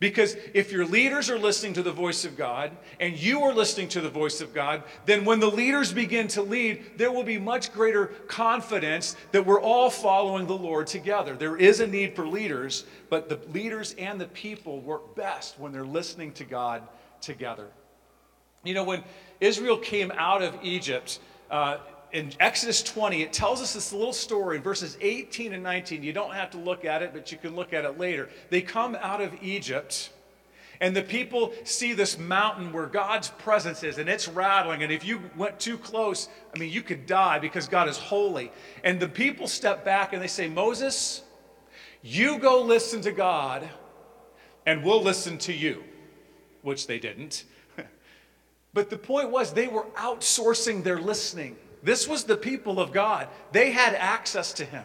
Because 0.00 0.34
if 0.54 0.72
your 0.72 0.86
leaders 0.86 1.28
are 1.28 1.38
listening 1.38 1.74
to 1.74 1.82
the 1.82 1.92
voice 1.92 2.24
of 2.24 2.34
God 2.34 2.70
and 2.98 3.18
you 3.18 3.42
are 3.42 3.52
listening 3.52 3.86
to 3.88 4.00
the 4.00 4.08
voice 4.08 4.40
of 4.40 4.54
God, 4.54 4.82
then 5.04 5.26
when 5.26 5.40
the 5.40 5.50
leaders 5.50 5.92
begin 5.92 6.26
to 6.28 6.42
lead, 6.42 6.96
there 6.96 7.12
will 7.12 7.22
be 7.22 7.38
much 7.38 7.70
greater 7.74 8.06
confidence 8.26 9.14
that 9.32 9.44
we're 9.44 9.60
all 9.60 9.90
following 9.90 10.46
the 10.46 10.56
Lord 10.56 10.86
together. 10.86 11.36
There 11.36 11.58
is 11.58 11.80
a 11.80 11.86
need 11.86 12.16
for 12.16 12.26
leaders, 12.26 12.86
but 13.10 13.28
the 13.28 13.38
leaders 13.52 13.94
and 13.98 14.18
the 14.18 14.28
people 14.28 14.80
work 14.80 15.14
best 15.14 15.60
when 15.60 15.70
they're 15.70 15.84
listening 15.84 16.32
to 16.32 16.44
God 16.44 16.82
together. 17.20 17.68
You 18.64 18.72
know, 18.72 18.84
when 18.84 19.04
Israel 19.38 19.76
came 19.76 20.10
out 20.12 20.42
of 20.42 20.56
Egypt, 20.62 21.20
uh, 21.50 21.76
in 22.12 22.32
Exodus 22.40 22.82
20, 22.82 23.22
it 23.22 23.32
tells 23.32 23.60
us 23.60 23.74
this 23.74 23.92
little 23.92 24.12
story 24.12 24.56
in 24.56 24.62
verses 24.62 24.96
18 25.00 25.52
and 25.52 25.62
19. 25.62 26.02
You 26.02 26.12
don't 26.12 26.34
have 26.34 26.50
to 26.50 26.58
look 26.58 26.84
at 26.84 27.02
it, 27.02 27.12
but 27.12 27.30
you 27.30 27.38
can 27.38 27.54
look 27.54 27.72
at 27.72 27.84
it 27.84 27.98
later. 27.98 28.28
They 28.48 28.62
come 28.62 28.96
out 29.00 29.20
of 29.20 29.32
Egypt, 29.42 30.10
And 30.80 30.96
the 30.96 31.02
people 31.02 31.52
see 31.64 31.92
this 31.92 32.18
mountain 32.18 32.72
where 32.72 32.86
God's 32.86 33.28
presence 33.28 33.82
is, 33.82 33.98
and 33.98 34.08
it's 34.08 34.28
rattling. 34.28 34.82
And 34.82 34.90
if 34.90 35.04
you 35.04 35.20
went 35.36 35.60
too 35.60 35.76
close, 35.76 36.28
I 36.54 36.58
mean, 36.58 36.72
you 36.72 36.82
could 36.82 37.06
die 37.06 37.38
because 37.38 37.68
God 37.68 37.86
is 37.88 37.98
holy. 37.98 38.50
And 38.82 38.98
the 38.98 39.08
people 39.08 39.46
step 39.46 39.84
back 39.84 40.14
and 40.14 40.22
they 40.22 40.26
say, 40.26 40.48
Moses, 40.48 41.22
you 42.02 42.38
go 42.38 42.62
listen 42.62 43.02
to 43.02 43.12
God, 43.12 43.68
and 44.64 44.82
we'll 44.82 45.02
listen 45.02 45.36
to 45.38 45.52
you, 45.52 45.84
which 46.62 46.86
they 46.86 46.98
didn't. 46.98 47.44
but 48.72 48.88
the 48.88 48.96
point 48.96 49.30
was, 49.30 49.52
they 49.52 49.68
were 49.68 49.84
outsourcing 49.96 50.82
their 50.82 50.98
listening. 50.98 51.56
This 51.82 52.06
was 52.06 52.24
the 52.24 52.36
people 52.36 52.80
of 52.80 52.92
God, 52.92 53.28
they 53.52 53.70
had 53.70 53.94
access 53.94 54.52
to 54.54 54.64
Him. 54.64 54.84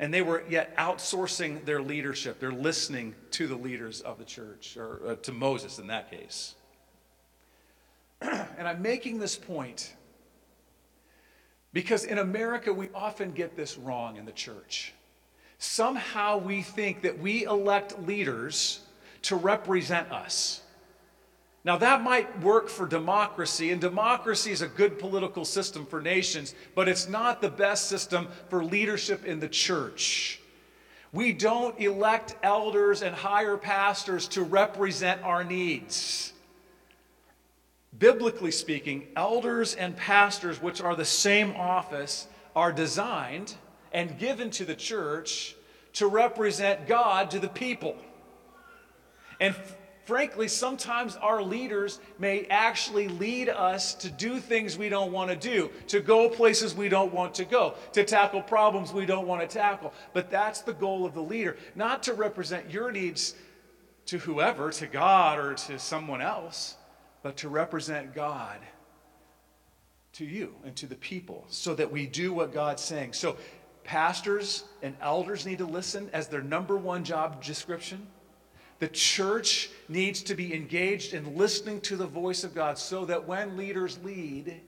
And 0.00 0.14
they 0.14 0.22
were 0.22 0.44
yet 0.48 0.76
outsourcing 0.76 1.64
their 1.64 1.82
leadership. 1.82 2.38
They're 2.38 2.52
listening 2.52 3.16
to 3.32 3.48
the 3.48 3.56
leaders 3.56 4.00
of 4.00 4.18
the 4.18 4.24
church, 4.24 4.76
or 4.76 5.00
uh, 5.04 5.14
to 5.16 5.32
Moses 5.32 5.80
in 5.80 5.88
that 5.88 6.08
case. 6.08 6.54
and 8.20 8.68
I'm 8.68 8.80
making 8.80 9.18
this 9.18 9.36
point 9.36 9.92
because 11.72 12.04
in 12.04 12.18
America, 12.18 12.72
we 12.72 12.88
often 12.94 13.32
get 13.32 13.56
this 13.56 13.76
wrong 13.76 14.16
in 14.16 14.24
the 14.24 14.32
church. 14.32 14.94
Somehow 15.58 16.38
we 16.38 16.62
think 16.62 17.02
that 17.02 17.18
we 17.18 17.44
elect 17.44 18.00
leaders 18.06 18.80
to 19.22 19.36
represent 19.36 20.10
us. 20.10 20.62
Now, 21.68 21.76
that 21.76 22.00
might 22.00 22.40
work 22.40 22.70
for 22.70 22.86
democracy, 22.86 23.72
and 23.72 23.78
democracy 23.78 24.52
is 24.52 24.62
a 24.62 24.68
good 24.68 24.98
political 24.98 25.44
system 25.44 25.84
for 25.84 26.00
nations, 26.00 26.54
but 26.74 26.88
it's 26.88 27.10
not 27.10 27.42
the 27.42 27.50
best 27.50 27.90
system 27.90 28.28
for 28.48 28.64
leadership 28.64 29.26
in 29.26 29.38
the 29.38 29.50
church. 29.50 30.40
We 31.12 31.34
don't 31.34 31.78
elect 31.78 32.36
elders 32.42 33.02
and 33.02 33.14
hire 33.14 33.58
pastors 33.58 34.26
to 34.28 34.44
represent 34.44 35.22
our 35.22 35.44
needs. 35.44 36.32
Biblically 37.98 38.50
speaking, 38.50 39.06
elders 39.14 39.74
and 39.74 39.94
pastors, 39.94 40.62
which 40.62 40.80
are 40.80 40.96
the 40.96 41.04
same 41.04 41.54
office, 41.54 42.28
are 42.56 42.72
designed 42.72 43.56
and 43.92 44.18
given 44.18 44.48
to 44.52 44.64
the 44.64 44.74
church 44.74 45.54
to 45.92 46.06
represent 46.06 46.86
God 46.86 47.30
to 47.32 47.38
the 47.38 47.48
people. 47.48 47.94
And 49.38 49.54
frankly, 50.08 50.48
sometimes 50.48 51.16
our 51.16 51.42
leaders 51.42 52.00
may 52.18 52.46
actually 52.46 53.08
lead 53.08 53.50
us 53.50 53.92
to 53.92 54.08
do 54.08 54.40
things 54.40 54.78
we 54.78 54.88
don't 54.88 55.12
want 55.12 55.28
to 55.28 55.36
do, 55.36 55.70
to 55.86 56.00
go 56.00 56.30
places 56.30 56.74
we 56.74 56.88
don't 56.88 57.12
want 57.12 57.34
to 57.34 57.44
go, 57.44 57.74
to 57.92 58.02
tackle 58.02 58.40
problems 58.40 58.90
we 58.90 59.04
don't 59.04 59.26
want 59.26 59.42
to 59.42 59.46
tackle. 59.46 59.92
But 60.14 60.30
that's 60.30 60.62
the 60.62 60.72
goal 60.72 61.04
of 61.04 61.12
the 61.12 61.20
leader, 61.20 61.58
not 61.74 62.02
to 62.04 62.14
represent 62.14 62.70
your 62.70 62.90
needs 62.90 63.34
to 64.06 64.16
whoever, 64.16 64.70
to 64.70 64.86
God 64.86 65.38
or 65.38 65.52
to 65.52 65.78
someone 65.78 66.22
else, 66.22 66.76
but 67.22 67.36
to 67.36 67.50
represent 67.50 68.14
God 68.14 68.60
to 70.14 70.24
you 70.24 70.54
and 70.64 70.74
to 70.76 70.86
the 70.86 70.96
people 70.96 71.44
so 71.50 71.74
that 71.74 71.92
we 71.92 72.06
do 72.06 72.32
what 72.32 72.54
God's 72.54 72.82
saying. 72.82 73.12
So, 73.12 73.36
pastors 73.84 74.64
and 74.80 74.96
elders 75.02 75.44
need 75.44 75.58
to 75.58 75.66
listen 75.66 76.08
as 76.14 76.28
their 76.28 76.40
number 76.42 76.78
one 76.78 77.04
job 77.04 77.44
description 77.44 78.06
the 78.78 78.88
church 78.88 79.70
needs 79.88 80.22
to 80.22 80.34
be 80.34 80.54
engaged 80.54 81.14
in 81.14 81.36
listening 81.36 81.80
to 81.82 81.96
the 81.96 82.06
voice 82.06 82.44
of 82.44 82.54
God 82.54 82.78
so 82.78 83.04
that 83.06 83.26
when 83.26 83.56
leaders 83.56 83.98
lead, 84.04 84.60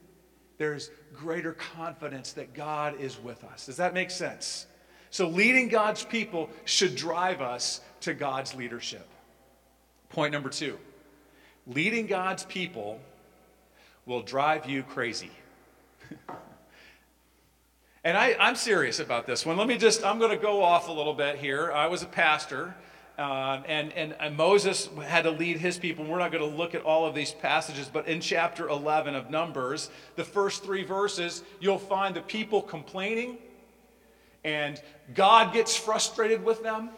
there's 0.59 0.91
greater 1.15 1.53
confidence 1.53 2.33
that 2.33 2.53
God 2.53 3.01
is 3.01 3.21
with 3.21 3.45
us. 3.45 3.67
Does 3.67 3.77
that 3.77 3.95
make 3.95 4.11
sense? 4.11 4.67
So, 5.11 5.29
leading 5.29 5.69
God's 5.69 6.05
people 6.05 6.51
should 6.65 6.95
drive 6.95 7.41
us 7.41 7.81
to 8.03 8.15
God's 8.15 8.55
leadership. 8.55 9.09
Point 10.09 10.33
number 10.33 10.49
two 10.49 10.79
leading 11.67 12.07
God's 12.07 12.45
people 12.45 13.01
will 14.07 14.23
drive 14.23 14.69
you 14.69 14.83
crazy. 14.83 15.31
and 18.05 18.17
I, 18.17 18.35
am 18.39 18.57
serious 18.57 18.99
about 18.99 19.27
this 19.27 19.47
one. 19.47 19.57
Let 19.57 19.69
me 19.69 19.79
just, 19.79 20.05
I'm 20.05 20.19
going 20.19 20.31
to 20.31 20.37
go 20.37 20.63
off 20.65 20.89
a 20.89 20.93
little 20.93 21.15
bit 21.15 21.37
here. 21.37 21.71
I 21.71 21.87
was 21.87 22.03
a 22.03 22.07
pastor 22.07 22.75
uh, 23.21 23.63
and, 23.67 23.93
and, 23.93 24.17
and, 24.19 24.35
Moses 24.35 24.89
had 25.05 25.25
to 25.25 25.31
lead 25.31 25.59
his 25.59 25.79
people. 25.79 26.07
We're 26.07 26.19
not 26.19 26.33
going 26.33 26.49
to 26.49 26.57
look 26.57 26.75
at 26.75 26.81
all 26.83 27.05
of 27.05 27.15
these 27.15 27.33
passages, 27.33 27.91
but 27.93 28.09
in 28.09 28.19
chapter 28.19 28.67
11 28.71 29.15
of 29.15 29.29
Numbers, 29.29 29.91
the 30.17 30.25
first 30.25 30.65
three 30.65 30.85
verses, 30.85 31.43
you'll 31.61 31.79
find 31.79 32.17
the 32.17 32.23
people 32.23 32.63
complaining, 32.63 33.37
and 34.43 34.81
God 35.13 35.53
gets 35.53 35.77
frustrated 35.77 36.43
with 36.43 36.63
them, 36.63 36.89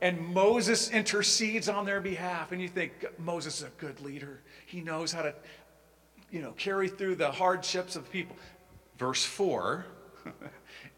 and 0.00 0.20
Moses 0.28 0.90
intercedes 0.90 1.68
on 1.68 1.84
their 1.84 2.00
behalf. 2.00 2.52
And 2.52 2.62
you 2.62 2.68
think, 2.68 3.04
Moses 3.18 3.58
is 3.58 3.64
a 3.64 3.70
good 3.78 4.00
leader. 4.00 4.40
He 4.64 4.80
knows 4.80 5.10
how 5.10 5.22
to, 5.22 5.34
you 6.30 6.40
know, 6.40 6.52
carry 6.52 6.88
through 6.88 7.16
the 7.16 7.32
hardships 7.32 7.96
of 7.96 8.08
people. 8.12 8.36
Verse 8.96 9.24
4 9.24 9.86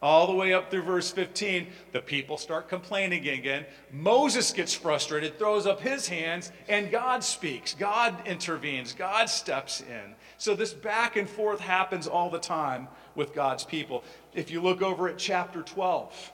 all 0.03 0.27
the 0.27 0.35
way 0.35 0.55
up 0.55 0.71
through 0.71 0.83
verse 0.83 1.11
15, 1.11 1.67
the 1.93 2.01
people 2.01 2.39
start 2.39 2.69
complaining 2.69 3.29
again. 3.29 3.67
Moses 3.93 4.51
gets 4.51 4.73
frustrated, 4.73 5.39
throws 5.39 5.67
up 5.67 5.81
his 5.81 6.09
hands, 6.09 6.53
and 6.69 6.91
God 6.91 7.23
speaks. 7.23 7.75
God 7.75 8.17
intervenes. 8.27 8.95
God 8.95 9.29
steps 9.29 9.83
in. 9.83 10.15
So 10.39 10.55
this 10.55 10.73
back 10.73 11.17
and 11.17 11.29
forth 11.29 11.61
happens 11.61 12.07
all 12.07 12.31
the 12.31 12.39
time 12.39 12.89
with 13.15 13.35
God's 13.35 13.65
people. 13.65 14.03
If 14.33 14.51
you 14.51 14.63
look 14.63 14.81
over 14.81 15.07
at 15.07 15.19
chapter 15.19 15.63
12, 15.63 16.33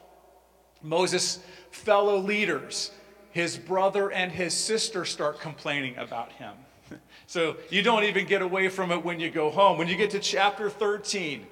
Moses' 0.82 1.40
fellow 1.72 2.18
leaders, 2.18 2.92
his 3.32 3.56
brother 3.56 4.12
and 4.12 4.30
his 4.30 4.54
sister 4.54 5.04
start 5.04 5.40
complaining 5.40 5.96
about 5.96 6.32
him. 6.32 6.54
So 7.28 7.56
you 7.70 7.82
don't 7.82 8.04
even 8.04 8.24
get 8.24 8.40
away 8.40 8.68
from 8.68 8.92
it 8.92 9.04
when 9.04 9.18
you 9.18 9.30
go 9.30 9.50
home. 9.50 9.78
When 9.78 9.88
you 9.88 9.96
get 9.96 10.10
to 10.10 10.20
chapter 10.20 10.70
13, 10.70 11.44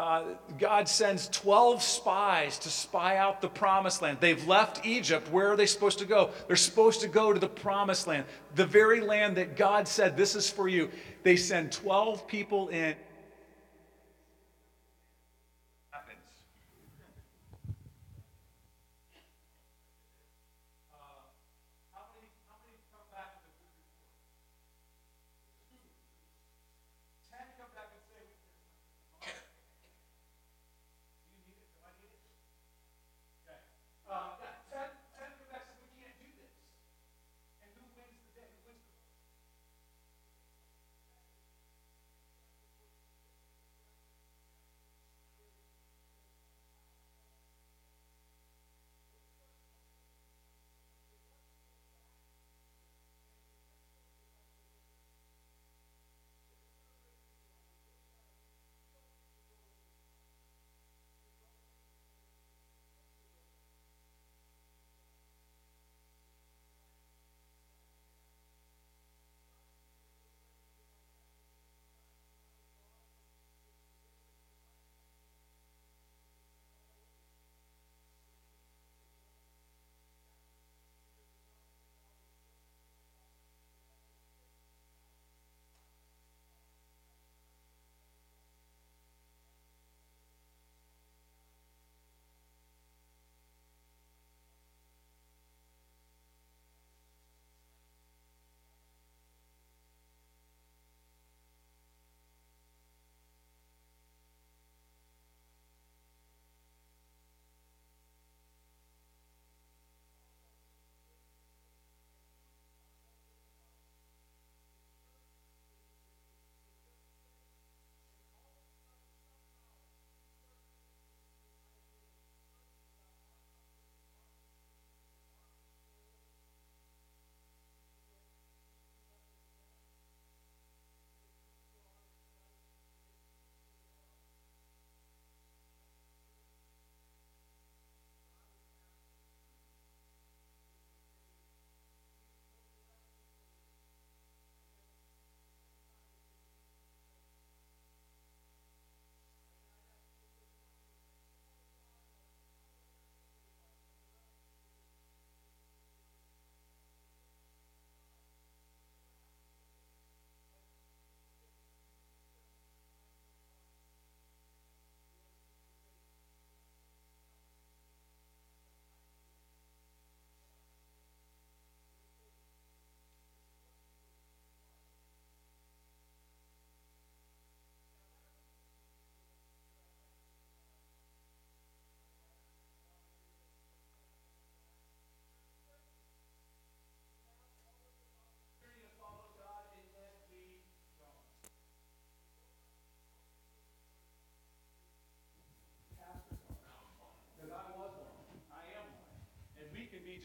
uh, 0.00 0.24
God 0.58 0.88
sends 0.88 1.28
12 1.28 1.82
spies 1.82 2.58
to 2.60 2.70
spy 2.70 3.18
out 3.18 3.42
the 3.42 3.50
promised 3.50 4.00
land. 4.00 4.16
They've 4.18 4.48
left 4.48 4.86
Egypt. 4.86 5.30
Where 5.30 5.52
are 5.52 5.56
they 5.56 5.66
supposed 5.66 5.98
to 5.98 6.06
go? 6.06 6.30
They're 6.46 6.56
supposed 6.56 7.02
to 7.02 7.08
go 7.08 7.34
to 7.34 7.38
the 7.38 7.50
promised 7.50 8.06
land, 8.06 8.24
the 8.54 8.64
very 8.64 9.02
land 9.02 9.36
that 9.36 9.58
God 9.58 9.86
said, 9.86 10.16
This 10.16 10.34
is 10.34 10.48
for 10.48 10.68
you. 10.68 10.88
They 11.22 11.36
send 11.36 11.70
12 11.72 12.26
people 12.26 12.68
in. 12.68 12.94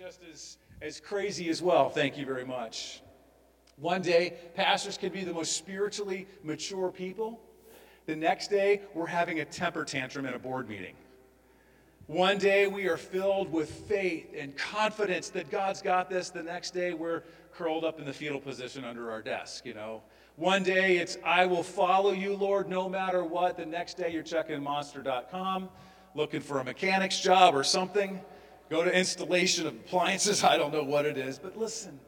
Just 0.06 0.22
as, 0.32 0.58
as 0.84 1.00
crazy 1.00 1.50
as 1.50 1.64
well. 1.64 1.90
Thank 1.90 2.16
you 2.16 2.28
very 2.28 2.46
much. 2.46 3.02
One 3.78 4.04
day, 4.04 4.36
pastors 4.54 5.00
can 5.00 5.12
be 5.12 5.24
the 5.24 5.34
most 5.34 5.58
spiritually 5.58 6.28
mature 6.44 6.92
people. 6.92 7.42
The 8.06 8.16
next 8.16 8.50
day, 8.50 8.82
we're 8.94 9.08
having 9.08 9.40
a 9.40 9.46
temper 9.46 9.84
tantrum 9.84 10.28
in 10.28 10.36
a 10.36 10.38
board 10.38 10.70
meeting. 10.70 10.94
One 12.06 12.38
day, 12.38 12.68
we 12.68 12.88
are 12.88 12.98
filled 12.98 13.52
with 13.52 13.68
faith 13.68 14.28
and 14.38 14.56
confidence 14.56 15.30
that 15.30 15.50
God's 15.50 15.82
got 15.82 16.08
this. 16.08 16.30
The 16.30 16.44
next 16.44 16.76
day, 16.76 16.94
we're 16.94 17.24
curled 17.52 17.84
up 17.84 18.00
in 18.00 18.06
the 18.06 18.14
fetal 18.14 18.40
position 18.40 18.86
under 18.86 19.10
our 19.10 19.24
desk, 19.24 19.66
you 19.66 19.74
know. 19.74 20.04
One 20.36 20.62
day, 20.62 20.98
it's, 20.98 21.18
I 21.26 21.48
will 21.48 21.64
follow 21.64 22.12
you, 22.12 22.36
Lord, 22.36 22.70
no 22.70 22.88
matter 22.88 23.24
what. 23.24 23.58
The 23.58 23.66
next 23.66 23.98
day, 23.98 24.12
you're 24.12 24.22
checking 24.22 24.62
monster.com, 24.62 25.68
looking 26.14 26.42
for 26.42 26.60
a 26.60 26.64
mechanic's 26.64 27.20
job 27.20 27.56
or 27.56 27.64
something. 27.64 28.20
Go 28.70 28.84
to 28.84 28.92
installation 28.92 29.68
of 29.68 29.74
appliances. 29.76 30.44
I 30.44 30.58
don't 30.58 30.74
know 30.74 30.84
what 30.84 31.06
it 31.06 31.18
is. 31.18 31.38
But 31.38 31.58
listen, 31.58 32.00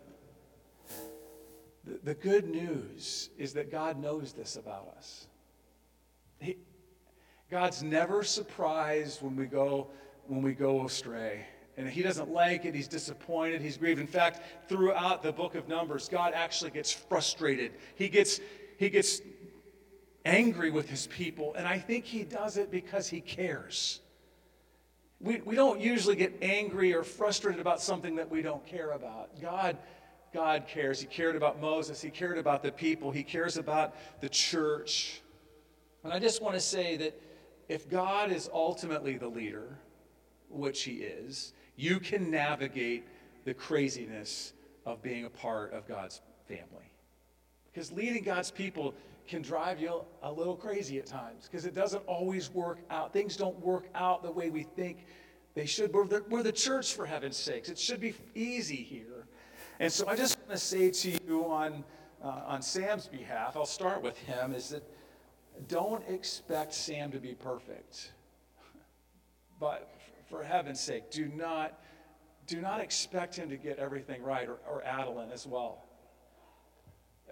the, 1.83 1.99
the 2.03 2.15
good 2.15 2.47
news 2.47 3.29
is 3.37 3.53
that 3.53 3.71
God 3.71 3.99
knows 3.99 4.33
this 4.33 4.55
about 4.55 4.93
us. 4.97 5.27
He, 6.39 6.57
God's 7.49 7.83
never 7.83 8.23
surprised 8.23 9.21
when 9.21 9.35
we 9.35 9.45
go 9.45 9.89
when 10.27 10.41
we 10.41 10.53
go 10.53 10.85
astray. 10.85 11.45
And 11.77 11.87
he 11.87 12.01
doesn't 12.01 12.31
like 12.31 12.65
it. 12.65 12.73
He's 12.73 12.87
disappointed. 12.87 13.61
He's 13.61 13.77
grieved. 13.77 13.99
In 13.99 14.07
fact, 14.07 14.41
throughout 14.67 15.21
the 15.21 15.31
book 15.31 15.53
of 15.55 15.67
Numbers, 15.67 16.09
God 16.09 16.33
actually 16.33 16.71
gets 16.71 16.91
frustrated. 16.91 17.73
He 17.95 18.09
gets, 18.09 18.39
he 18.79 18.89
gets 18.89 19.21
angry 20.25 20.71
with 20.71 20.89
his 20.89 21.05
people. 21.07 21.53
And 21.53 21.67
I 21.67 21.77
think 21.77 22.03
he 22.03 22.23
does 22.23 22.57
it 22.57 22.71
because 22.71 23.07
he 23.07 23.21
cares. 23.21 24.01
We, 25.19 25.41
we 25.41 25.55
don't 25.55 25.81
usually 25.81 26.15
get 26.15 26.37
angry 26.41 26.93
or 26.93 27.03
frustrated 27.03 27.59
about 27.59 27.81
something 27.81 28.15
that 28.17 28.29
we 28.29 28.41
don't 28.41 28.65
care 28.65 28.91
about. 28.91 29.41
God, 29.41 29.77
God 30.33 30.67
cares. 30.67 31.01
He 31.01 31.07
cared 31.07 31.35
about 31.35 31.59
Moses. 31.59 32.01
He 32.01 32.09
cared 32.09 32.37
about 32.37 32.61
the 32.61 32.71
people. 32.71 33.11
He 33.11 33.23
cares 33.23 33.57
about 33.57 33.95
the 34.21 34.29
church. 34.29 35.21
And 36.03 36.13
I 36.13 36.19
just 36.19 36.41
want 36.41 36.53
to 36.53 36.61
say 36.61 36.97
that 36.97 37.19
if 37.67 37.89
God 37.89 38.31
is 38.31 38.49
ultimately 38.53 39.17
the 39.17 39.27
leader, 39.27 39.77
which 40.49 40.83
he 40.83 40.97
is, 40.97 41.53
you 41.75 41.99
can 41.99 42.29
navigate 42.29 43.05
the 43.43 43.53
craziness 43.53 44.53
of 44.85 45.01
being 45.01 45.25
a 45.25 45.29
part 45.29 45.73
of 45.73 45.87
God's 45.87 46.21
family. 46.47 46.91
Because 47.71 47.91
leading 47.91 48.23
God's 48.23 48.51
people 48.51 48.93
can 49.27 49.41
drive 49.41 49.79
you 49.79 50.05
a 50.23 50.31
little 50.31 50.55
crazy 50.55 50.97
at 50.99 51.05
times 51.05 51.47
because 51.49 51.65
it 51.65 51.73
doesn't 51.73 52.03
always 52.07 52.49
work 52.51 52.79
out. 52.89 53.13
Things 53.13 53.35
don't 53.35 53.59
work 53.59 53.87
out 53.93 54.23
the 54.23 54.31
way 54.31 54.49
we 54.49 54.63
think 54.63 55.05
they 55.53 55.65
should. 55.65 55.93
We're 55.93 56.07
the, 56.07 56.23
we're 56.29 56.43
the 56.43 56.51
church, 56.51 56.93
for 56.93 57.05
heaven's 57.05 57.37
sakes. 57.37 57.69
It 57.69 57.77
should 57.77 57.99
be 57.99 58.13
easy 58.35 58.75
here. 58.75 59.27
And 59.79 59.91
so 59.91 60.07
I 60.07 60.15
just 60.15 60.37
want 60.39 60.51
to 60.51 60.57
say 60.57 60.89
to 60.89 61.19
you 61.25 61.45
on, 61.45 61.83
uh, 62.23 62.41
on 62.45 62.61
Sam's 62.61 63.07
behalf, 63.07 63.57
I'll 63.57 63.65
start 63.65 64.01
with 64.01 64.17
him, 64.17 64.53
is 64.53 64.69
that 64.69 64.83
don't 65.67 66.07
expect 66.07 66.73
Sam 66.73 67.11
to 67.11 67.19
be 67.19 67.33
perfect. 67.33 68.13
But 69.59 69.89
for 70.29 70.43
heaven's 70.43 70.79
sake, 70.79 71.09
do 71.11 71.27
not, 71.27 71.79
do 72.45 72.61
not 72.61 72.79
expect 72.79 73.35
him 73.35 73.49
to 73.49 73.57
get 73.57 73.79
everything 73.79 74.23
right, 74.23 74.47
or, 74.47 74.59
or 74.69 74.83
Adeline 74.83 75.31
as 75.31 75.45
well. 75.47 75.85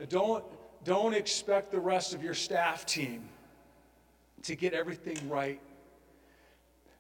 Don't, 0.10 0.44
don't 0.86 1.16
expect 1.16 1.72
the 1.72 1.80
rest 1.80 2.14
of 2.14 2.24
your 2.24 2.36
staff 2.36 2.86
team 2.86 3.28
to 4.44 4.56
get 4.56 4.74
everything 4.74 5.18
right. 5.28 5.60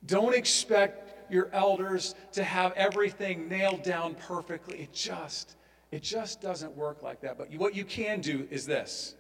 Don't 0.05 0.35
expect 0.35 1.31
your 1.31 1.49
elders 1.53 2.15
to 2.33 2.43
have 2.43 2.73
everything 2.73 3.47
nailed 3.47 3.83
down 3.83 4.15
perfectly. 4.15 4.79
It 4.79 4.91
just, 4.91 5.55
it 5.91 6.01
just 6.01 6.41
doesn't 6.41 6.75
work 6.75 7.03
like 7.03 7.21
that. 7.21 7.37
But 7.37 7.51
what 7.55 7.75
you 7.75 7.85
can 7.85 8.21
do 8.21 8.47
is 8.49 8.65
this 8.65 9.15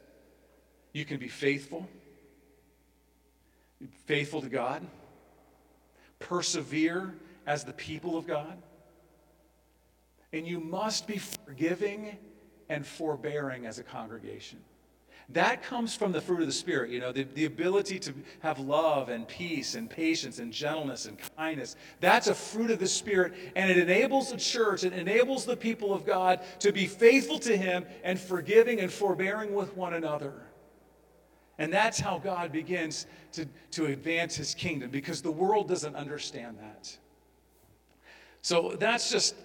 you 0.93 1.05
can 1.05 1.17
be 1.17 1.27
faithful, 1.27 1.87
faithful 4.05 4.41
to 4.41 4.49
God, 4.49 4.85
persevere 6.19 7.13
as 7.45 7.63
the 7.63 7.73
people 7.73 8.17
of 8.17 8.25
God, 8.25 8.57
and 10.33 10.47
you 10.47 10.59
must 10.59 11.05
be 11.05 11.17
forgiving 11.17 12.17
and 12.69 12.85
forbearing 12.85 13.65
as 13.65 13.79
a 13.79 13.83
congregation. 13.83 14.59
That 15.29 15.63
comes 15.63 15.95
from 15.95 16.11
the 16.11 16.21
fruit 16.21 16.41
of 16.41 16.47
the 16.47 16.53
Spirit, 16.53 16.91
you 16.91 16.99
know, 16.99 17.11
the, 17.11 17.23
the 17.23 17.45
ability 17.45 17.97
to 17.99 18.13
have 18.41 18.59
love 18.59 19.09
and 19.09 19.27
peace 19.27 19.73
and 19.73 19.89
patience 19.89 20.37
and 20.37 20.53
gentleness 20.53 21.07
and 21.07 21.17
kindness. 21.35 21.75
That's 21.99 22.27
a 22.27 22.35
fruit 22.35 22.69
of 22.69 22.77
the 22.77 22.87
Spirit, 22.87 23.33
and 23.55 23.71
it 23.71 23.77
enables 23.77 24.31
the 24.31 24.37
church, 24.37 24.83
it 24.83 24.93
enables 24.93 25.45
the 25.45 25.57
people 25.57 25.93
of 25.93 26.05
God 26.05 26.41
to 26.59 26.71
be 26.71 26.85
faithful 26.85 27.39
to 27.39 27.57
Him 27.57 27.85
and 28.03 28.19
forgiving 28.19 28.81
and 28.81 28.91
forbearing 28.91 29.55
with 29.55 29.75
one 29.75 29.95
another. 29.95 30.45
And 31.57 31.71
that's 31.71 31.99
how 31.99 32.19
God 32.19 32.51
begins 32.51 33.07
to, 33.33 33.45
to 33.71 33.85
advance 33.87 34.35
his 34.35 34.53
kingdom 34.53 34.89
because 34.89 35.21
the 35.21 35.31
world 35.31 35.67
doesn't 35.67 35.95
understand 35.95 36.57
that. 36.59 36.97
So 38.41 38.75
that's 38.77 39.09
just 39.09 39.35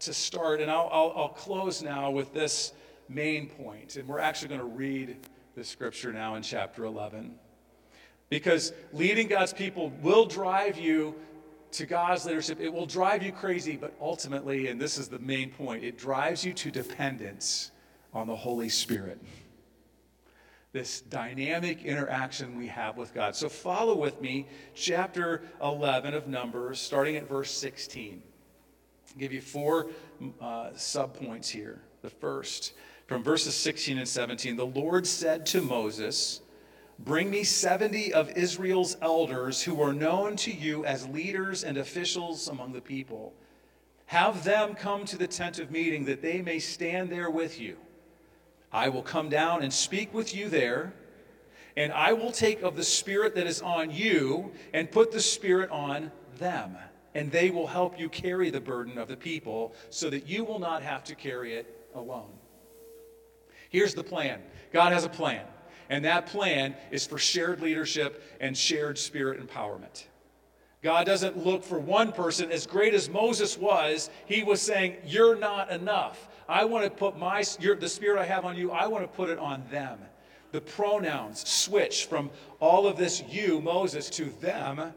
to 0.00 0.12
start. 0.12 0.60
And 0.60 0.70
I'll, 0.70 0.88
I'll, 0.92 1.12
I'll 1.16 1.28
close 1.28 1.82
now 1.82 2.10
with 2.10 2.32
this 2.32 2.72
main 3.08 3.48
point. 3.48 3.96
And 3.96 4.08
we're 4.08 4.18
actually 4.18 4.48
going 4.48 4.60
to 4.60 4.66
read 4.66 5.16
the 5.54 5.64
scripture 5.64 6.12
now 6.12 6.34
in 6.34 6.42
chapter 6.42 6.84
11. 6.84 7.34
Because 8.30 8.72
leading 8.92 9.28
God's 9.28 9.52
people 9.52 9.90
will 10.02 10.26
drive 10.26 10.78
you 10.78 11.14
to 11.72 11.86
God's 11.86 12.24
leadership. 12.24 12.60
It 12.60 12.72
will 12.72 12.86
drive 12.86 13.22
you 13.22 13.32
crazy, 13.32 13.76
but 13.76 13.94
ultimately, 14.00 14.68
and 14.68 14.80
this 14.80 14.98
is 14.98 15.08
the 15.08 15.18
main 15.18 15.50
point, 15.50 15.84
it 15.84 15.98
drives 15.98 16.44
you 16.44 16.52
to 16.54 16.70
dependence 16.70 17.70
on 18.12 18.26
the 18.26 18.36
Holy 18.36 18.68
Spirit 18.68 19.20
this 20.72 21.00
dynamic 21.00 21.82
interaction 21.84 22.56
we 22.56 22.66
have 22.66 22.96
with 22.96 23.14
God. 23.14 23.34
So 23.34 23.48
follow 23.48 23.96
with 23.96 24.20
me, 24.20 24.46
chapter 24.74 25.42
11 25.62 26.14
of 26.14 26.28
Numbers, 26.28 26.78
starting 26.78 27.16
at 27.16 27.28
verse 27.28 27.50
16. 27.50 28.22
I'll 29.10 29.18
give 29.18 29.32
you 29.32 29.40
four 29.40 29.88
uh, 30.40 30.70
subpoints 30.74 31.48
here. 31.48 31.80
The 32.02 32.10
first, 32.10 32.74
from 33.06 33.22
verses 33.22 33.54
16 33.54 33.98
and 33.98 34.08
17, 34.08 34.56
the 34.56 34.66
Lord 34.66 35.06
said 35.06 35.46
to 35.46 35.60
Moses, 35.60 36.40
Bring 37.00 37.30
me 37.30 37.44
70 37.44 38.12
of 38.12 38.30
Israel's 38.30 38.96
elders 39.00 39.62
who 39.62 39.80
are 39.80 39.92
known 39.92 40.36
to 40.36 40.52
you 40.52 40.84
as 40.84 41.06
leaders 41.08 41.62
and 41.62 41.78
officials 41.78 42.48
among 42.48 42.72
the 42.72 42.80
people. 42.80 43.34
Have 44.06 44.42
them 44.42 44.74
come 44.74 45.04
to 45.04 45.16
the 45.16 45.26
tent 45.26 45.58
of 45.58 45.70
meeting 45.70 46.04
that 46.06 46.22
they 46.22 46.42
may 46.42 46.58
stand 46.58 47.10
there 47.10 47.30
with 47.30 47.60
you. 47.60 47.76
I 48.72 48.88
will 48.88 49.02
come 49.02 49.28
down 49.28 49.62
and 49.62 49.72
speak 49.72 50.12
with 50.12 50.34
you 50.34 50.48
there, 50.48 50.92
and 51.76 51.92
I 51.92 52.12
will 52.14 52.32
take 52.32 52.62
of 52.62 52.74
the 52.74 52.82
Spirit 52.82 53.34
that 53.36 53.46
is 53.46 53.62
on 53.62 53.90
you 53.90 54.52
and 54.74 54.90
put 54.90 55.12
the 55.12 55.20
Spirit 55.20 55.70
on 55.70 56.10
them. 56.38 56.76
And 57.18 57.32
they 57.32 57.50
will 57.50 57.66
help 57.66 57.98
you 57.98 58.08
carry 58.08 58.48
the 58.48 58.60
burden 58.60 58.96
of 58.96 59.08
the 59.08 59.16
people 59.16 59.74
so 59.90 60.08
that 60.08 60.28
you 60.28 60.44
will 60.44 60.60
not 60.60 60.84
have 60.84 61.02
to 61.02 61.16
carry 61.16 61.54
it 61.54 61.88
alone. 61.96 62.30
Here's 63.70 63.92
the 63.92 64.04
plan 64.04 64.40
God 64.72 64.92
has 64.92 65.04
a 65.04 65.08
plan, 65.08 65.44
and 65.90 66.04
that 66.04 66.26
plan 66.26 66.76
is 66.92 67.08
for 67.08 67.18
shared 67.18 67.60
leadership 67.60 68.22
and 68.40 68.56
shared 68.56 68.98
spirit 68.98 69.44
empowerment. 69.44 70.04
God 70.80 71.06
doesn't 71.06 71.44
look 71.44 71.64
for 71.64 71.80
one 71.80 72.12
person. 72.12 72.52
As 72.52 72.68
great 72.68 72.94
as 72.94 73.10
Moses 73.10 73.58
was, 73.58 74.10
he 74.26 74.44
was 74.44 74.62
saying, 74.62 74.98
You're 75.04 75.36
not 75.36 75.72
enough. 75.72 76.28
I 76.48 76.66
want 76.66 76.84
to 76.84 76.90
put 76.90 77.18
my, 77.18 77.42
your, 77.58 77.74
the 77.74 77.88
spirit 77.88 78.20
I 78.20 78.26
have 78.26 78.44
on 78.44 78.56
you, 78.56 78.70
I 78.70 78.86
want 78.86 79.02
to 79.02 79.08
put 79.08 79.28
it 79.28 79.40
on 79.40 79.64
them. 79.72 79.98
The 80.52 80.60
pronouns 80.60 81.48
switch 81.48 82.06
from 82.06 82.30
all 82.60 82.86
of 82.86 82.96
this 82.96 83.24
you, 83.28 83.60
Moses, 83.60 84.08
to 84.10 84.26
them, 84.40 84.94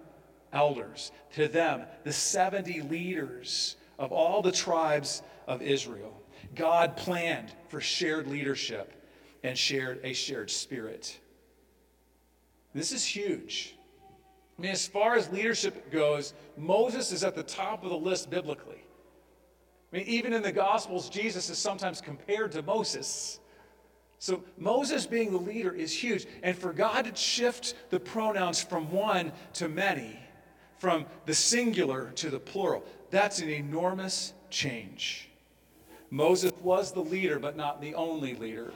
elders, 0.53 1.11
to 1.33 1.47
them, 1.47 1.83
the 2.03 2.13
70 2.13 2.81
leaders 2.81 3.75
of 3.97 4.11
all 4.11 4.41
the 4.41 4.51
tribes 4.51 5.21
of 5.47 5.61
Israel. 5.61 6.21
God 6.55 6.97
planned 6.97 7.53
for 7.69 7.79
shared 7.79 8.27
leadership 8.27 8.93
and 9.43 9.57
shared 9.57 9.99
a 10.03 10.13
shared 10.13 10.49
spirit. 10.49 11.19
This 12.73 12.91
is 12.91 13.05
huge. 13.05 13.75
I 14.57 14.61
mean, 14.61 14.71
as 14.71 14.87
far 14.87 15.15
as 15.15 15.29
leadership 15.29 15.91
goes, 15.91 16.33
Moses 16.57 17.11
is 17.11 17.23
at 17.23 17.35
the 17.35 17.43
top 17.43 17.83
of 17.83 17.89
the 17.89 17.97
list 17.97 18.29
biblically. 18.29 18.83
I 19.91 19.97
mean, 19.97 20.05
even 20.07 20.33
in 20.33 20.41
the 20.41 20.51
Gospels, 20.51 21.09
Jesus 21.09 21.49
is 21.49 21.57
sometimes 21.57 21.99
compared 21.99 22.51
to 22.53 22.61
Moses. 22.61 23.39
So 24.19 24.43
Moses 24.57 25.07
being 25.07 25.31
the 25.31 25.37
leader 25.37 25.73
is 25.73 25.91
huge. 25.91 26.27
And 26.43 26.55
for 26.55 26.71
God 26.73 27.05
to 27.05 27.15
shift 27.15 27.73
the 27.89 27.99
pronouns 27.99 28.61
from 28.61 28.89
one 28.91 29.31
to 29.53 29.67
many, 29.67 30.19
from 30.81 31.05
the 31.27 31.33
singular 31.35 32.11
to 32.15 32.31
the 32.31 32.39
plural, 32.39 32.83
that's 33.11 33.39
an 33.39 33.49
enormous 33.49 34.33
change. 34.49 35.29
Moses 36.09 36.51
was 36.59 36.91
the 36.91 37.03
leader, 37.03 37.37
but 37.37 37.55
not 37.55 37.79
the 37.81 37.93
only 37.93 38.33
leader. 38.33 38.73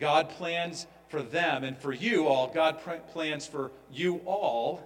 God 0.00 0.30
plans 0.30 0.88
for 1.06 1.22
them 1.22 1.62
and 1.62 1.78
for 1.78 1.92
you 1.92 2.26
all, 2.26 2.48
God 2.48 2.80
plans 3.12 3.46
for 3.46 3.70
you 3.92 4.16
all 4.26 4.82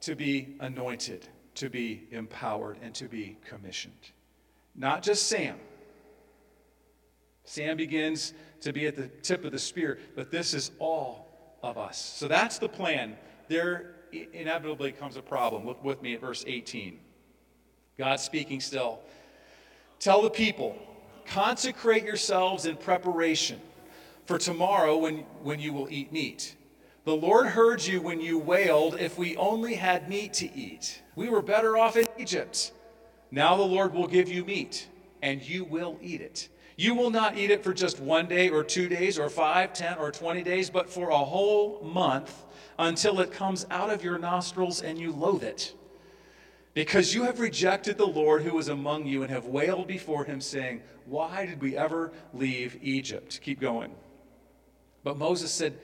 to 0.00 0.16
be 0.16 0.56
anointed 0.58 1.28
to 1.54 1.70
be 1.70 2.08
empowered 2.10 2.76
and 2.82 2.92
to 2.96 3.04
be 3.06 3.36
commissioned. 3.48 4.10
Not 4.74 5.04
just 5.04 5.28
Sam. 5.28 5.56
Sam 7.44 7.76
begins 7.76 8.34
to 8.62 8.72
be 8.72 8.88
at 8.88 8.96
the 8.96 9.06
tip 9.06 9.44
of 9.44 9.52
the 9.52 9.58
spear, 9.60 10.00
but 10.16 10.32
this 10.32 10.52
is 10.52 10.72
all 10.80 11.58
of 11.62 11.78
us. 11.78 11.96
So 11.96 12.26
that's 12.26 12.58
the 12.58 12.68
plan. 12.68 13.16
There 13.48 13.95
inevitably 14.12 14.92
comes 14.92 15.16
a 15.16 15.22
problem. 15.22 15.66
Look 15.66 15.82
with 15.84 16.02
me 16.02 16.14
at 16.14 16.20
verse 16.20 16.44
18. 16.46 16.98
God 17.98 18.20
speaking 18.20 18.60
still. 18.60 19.00
Tell 19.98 20.22
the 20.22 20.30
people, 20.30 20.76
consecrate 21.26 22.04
yourselves 22.04 22.66
in 22.66 22.76
preparation 22.76 23.60
for 24.26 24.38
tomorrow 24.38 24.96
when, 24.98 25.18
when 25.42 25.60
you 25.60 25.72
will 25.72 25.88
eat 25.90 26.12
meat. 26.12 26.56
The 27.04 27.16
Lord 27.16 27.46
heard 27.46 27.84
you 27.84 28.02
when 28.02 28.20
you 28.20 28.38
wailed, 28.38 28.98
If 28.98 29.16
we 29.16 29.36
only 29.36 29.74
had 29.74 30.08
meat 30.08 30.32
to 30.34 30.52
eat. 30.54 31.02
We 31.14 31.28
were 31.28 31.40
better 31.42 31.78
off 31.78 31.96
in 31.96 32.06
Egypt. 32.18 32.72
Now 33.30 33.56
the 33.56 33.62
Lord 33.62 33.94
will 33.94 34.08
give 34.08 34.28
you 34.28 34.44
meat, 34.44 34.88
and 35.22 35.40
you 35.42 35.64
will 35.64 35.98
eat 36.02 36.20
it. 36.20 36.48
You 36.76 36.94
will 36.94 37.10
not 37.10 37.38
eat 37.38 37.50
it 37.50 37.64
for 37.64 37.72
just 37.72 38.00
one 38.00 38.26
day 38.26 38.50
or 38.50 38.62
two 38.62 38.88
days 38.88 39.18
or 39.18 39.30
five, 39.30 39.72
ten, 39.72 39.98
or 39.98 40.10
twenty 40.10 40.42
days, 40.42 40.68
but 40.68 40.90
for 40.90 41.10
a 41.10 41.16
whole 41.16 41.80
month 41.82 42.44
until 42.78 43.20
it 43.20 43.32
comes 43.32 43.66
out 43.70 43.90
of 43.90 44.04
your 44.04 44.18
nostrils 44.18 44.82
and 44.82 44.98
you 44.98 45.12
loathe 45.12 45.42
it. 45.42 45.74
Because 46.74 47.14
you 47.14 47.22
have 47.22 47.40
rejected 47.40 47.96
the 47.96 48.06
Lord 48.06 48.42
who 48.42 48.58
is 48.58 48.68
among 48.68 49.06
you 49.06 49.22
and 49.22 49.30
have 49.30 49.46
wailed 49.46 49.86
before 49.86 50.24
him, 50.24 50.42
saying, 50.42 50.82
Why 51.06 51.46
did 51.46 51.62
we 51.62 51.74
ever 51.74 52.12
leave 52.34 52.78
Egypt? 52.82 53.40
Keep 53.42 53.60
going. 53.60 53.94
But 55.02 55.16
Moses 55.16 55.50
said, 55.50 55.78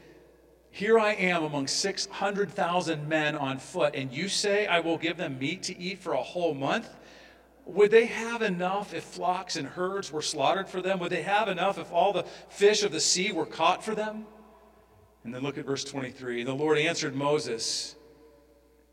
Here 0.70 0.98
I 0.98 1.14
am 1.14 1.44
among 1.44 1.68
600,000 1.68 3.08
men 3.08 3.36
on 3.36 3.58
foot, 3.58 3.94
and 3.94 4.12
you 4.12 4.28
say 4.28 4.66
I 4.66 4.80
will 4.80 4.98
give 4.98 5.16
them 5.16 5.38
meat 5.38 5.62
to 5.62 5.78
eat 5.78 5.98
for 5.98 6.12
a 6.12 6.22
whole 6.22 6.52
month? 6.52 6.90
Would 7.64 7.90
they 7.90 8.06
have 8.06 8.42
enough 8.42 8.92
if 8.92 9.04
flocks 9.04 9.56
and 9.56 9.68
herds 9.68 10.12
were 10.12 10.20
slaughtered 10.20 10.68
for 10.68 10.82
them? 10.82 10.98
Would 10.98 11.12
they 11.12 11.22
have 11.22 11.48
enough 11.48 11.78
if 11.78 11.90
all 11.90 12.12
the 12.12 12.24
fish 12.48 12.82
of 12.82 12.92
the 12.92 13.00
sea 13.00 13.32
were 13.32 13.46
caught 13.46 13.84
for 13.84 13.94
them? 13.94 14.26
And 15.24 15.34
then 15.34 15.42
look 15.42 15.58
at 15.58 15.64
verse 15.64 15.84
23. 15.84 16.40
And 16.40 16.48
the 16.48 16.54
Lord 16.54 16.78
answered 16.78 17.14
Moses, 17.14 17.94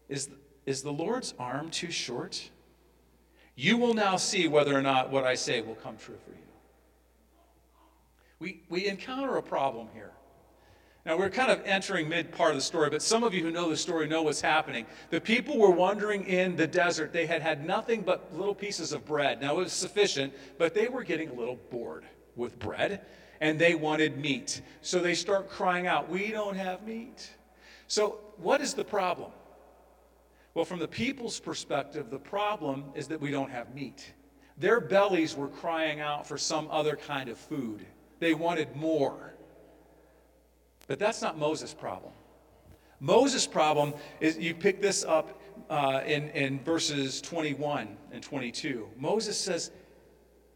Is, 0.08 0.30
is 0.66 0.84
the 0.84 0.92
Lord's 0.92 1.34
arm 1.40 1.70
too 1.70 1.92
short? 1.92 2.50
You 3.56 3.78
will 3.78 3.94
now 3.94 4.16
see 4.16 4.48
whether 4.48 4.78
or 4.78 4.82
not 4.82 5.12
what 5.12 5.26
I 5.26 5.36
say 5.36 5.62
will 5.62 5.76
come 5.76 5.98
true 5.98 6.18
for 6.24 6.32
you. 6.32 6.38
We, 8.40 8.64
we 8.70 8.88
encounter 8.88 9.36
a 9.36 9.44
problem 9.44 9.90
here. 9.94 10.12
Now, 11.06 11.18
we're 11.18 11.30
kind 11.30 11.52
of 11.52 11.62
entering 11.66 12.08
mid 12.08 12.32
part 12.32 12.52
of 12.52 12.58
the 12.58 12.62
story, 12.62 12.90
but 12.90 13.02
some 13.02 13.24
of 13.24 13.34
you 13.34 13.42
who 13.42 13.52
know 13.52 13.70
the 13.70 13.78
story 13.78 14.08
know 14.08 14.22
what's 14.22 14.42
happening. 14.42 14.86
The 15.10 15.20
people 15.20 15.58
were 15.58 15.72
wandering 15.72 16.26
in 16.26 16.56
the 16.56 16.68
desert. 16.68 17.14
They 17.14 17.26
had 17.26 17.42
had 17.42 17.66
nothing 17.66 18.02
but 18.02 18.34
little 18.38 18.54
pieces 18.54 18.94
of 18.94 19.06
bread. 19.06 19.42
Now, 19.42 19.56
it 19.56 19.64
was 19.64 19.74
sufficient, 19.74 20.34
but 20.58 20.74
they 20.74 20.88
were 20.88 21.04
getting 21.04 21.30
a 21.30 21.34
little 21.34 21.58
bored 21.72 22.06
with 22.36 22.60
bread, 22.60 23.02
and 23.42 23.60
they 23.60 23.76
wanted 23.76 24.18
meat. 24.18 24.62
So 24.82 25.00
they 25.00 25.14
start 25.14 25.50
crying 25.50 25.88
out, 25.88 26.10
We 26.10 26.32
don't 26.32 26.56
have 26.56 26.86
meat. 26.86 27.30
So, 27.88 28.20
what 28.38 28.62
is 28.62 28.74
the 28.74 28.84
problem? 28.84 29.32
Well, 30.54 30.66
from 30.66 30.80
the 30.80 30.88
people's 30.88 31.40
perspective, 31.40 32.10
the 32.10 32.20
problem 32.20 32.86
is 32.94 33.08
that 33.08 33.20
we 33.20 33.32
don't 33.32 33.50
have 33.50 33.74
meat. 33.74 34.14
Their 34.58 34.80
bellies 34.80 35.36
were 35.36 35.48
crying 35.48 36.00
out 36.00 36.28
for 36.28 36.38
some 36.38 36.68
other 36.70 36.96
kind 36.96 37.30
of 37.30 37.38
food, 37.38 37.86
they 38.20 38.34
wanted 38.34 38.76
more. 38.76 39.34
But 40.88 41.00
that's 41.00 41.22
not 41.22 41.38
Moses' 41.38 41.74
problem. 41.74 42.12
Moses' 43.00 43.48
problem 43.48 43.94
is 44.20 44.38
you 44.38 44.54
pick 44.54 44.82
this 44.82 45.04
up 45.04 45.42
uh, 45.70 46.02
in, 46.06 46.30
in 46.30 46.60
verses 46.60 47.22
21 47.22 47.98
and 48.12 48.22
22. 48.22 48.88
Moses 48.98 49.38
says, 49.38 49.72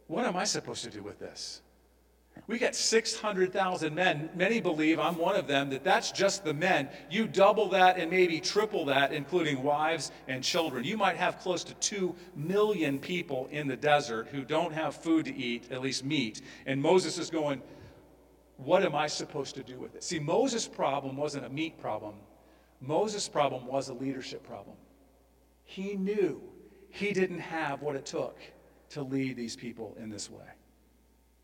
What 0.08 0.26
am 0.26 0.36
I 0.36 0.43
supposed 0.43 0.84
to 0.84 0.89
do 0.91 1.02
with 1.02 1.19
this? 1.19 1.62
We 2.46 2.60
got 2.60 2.76
600,000 2.76 3.96
men. 3.96 4.30
Many 4.36 4.60
believe, 4.60 5.00
I'm 5.00 5.17
one 5.17 5.36
of 5.36 5.48
them, 5.48 5.69
that 5.69 5.84
that's 5.84 6.12
just 6.12 6.43
the 6.43 6.54
men. 6.54 6.89
You 7.10 7.26
double 7.26 7.69
that 7.69 7.98
and 7.98 8.12
maybe 8.12 8.41
triple 8.41 8.86
that, 8.86 9.13
including 9.13 9.63
wives 9.63 10.12
and 10.28 10.43
children. 10.43 10.84
You 10.84 10.98
might 10.98 11.15
have 11.15 11.39
close 11.39 11.63
to 11.63 11.74
2 11.76 12.13
million 12.36 13.00
people 13.00 13.48
in 13.52 13.67
the 13.67 13.78
desert 13.78 14.28
who 14.28 14.43
don't 14.43 14.74
have 14.74 14.96
food 14.96 15.26
to 15.26 15.36
eat, 15.36 15.72
at 15.72 15.82
least 15.82 16.04
meat. 16.04 16.41
And 16.65 16.82
Moses 16.82 17.17
is 17.17 17.30
going, 17.30 17.62
what 18.58 18.84
am 18.84 18.93
I 18.93 19.08
supposed 19.08 19.56
to 19.56 19.63
do 19.63 19.80
with 19.80 19.96
it? 19.96 20.04
See, 20.04 20.19
Moses' 20.19 20.67
problem 20.67 21.15
wasn't 21.15 21.46
a 21.46 21.50
meat 21.50 21.80
problem. 21.80 22.15
Moses' 22.82 23.30
problem 23.30 23.65
was 23.65 23.88
a 23.88 23.93
leadership 23.93 24.43
problem. 24.43 24.76
He 25.63 25.96
knew 25.96 26.41
he 26.89 27.13
didn't 27.13 27.39
have 27.39 27.82
what 27.82 27.96
it 27.96 28.06
took 28.06 28.38
to 28.89 29.02
lead 29.02 29.38
these 29.38 29.56
people 29.56 29.96
in 30.00 30.10
this 30.10 30.30
way. 30.30 30.46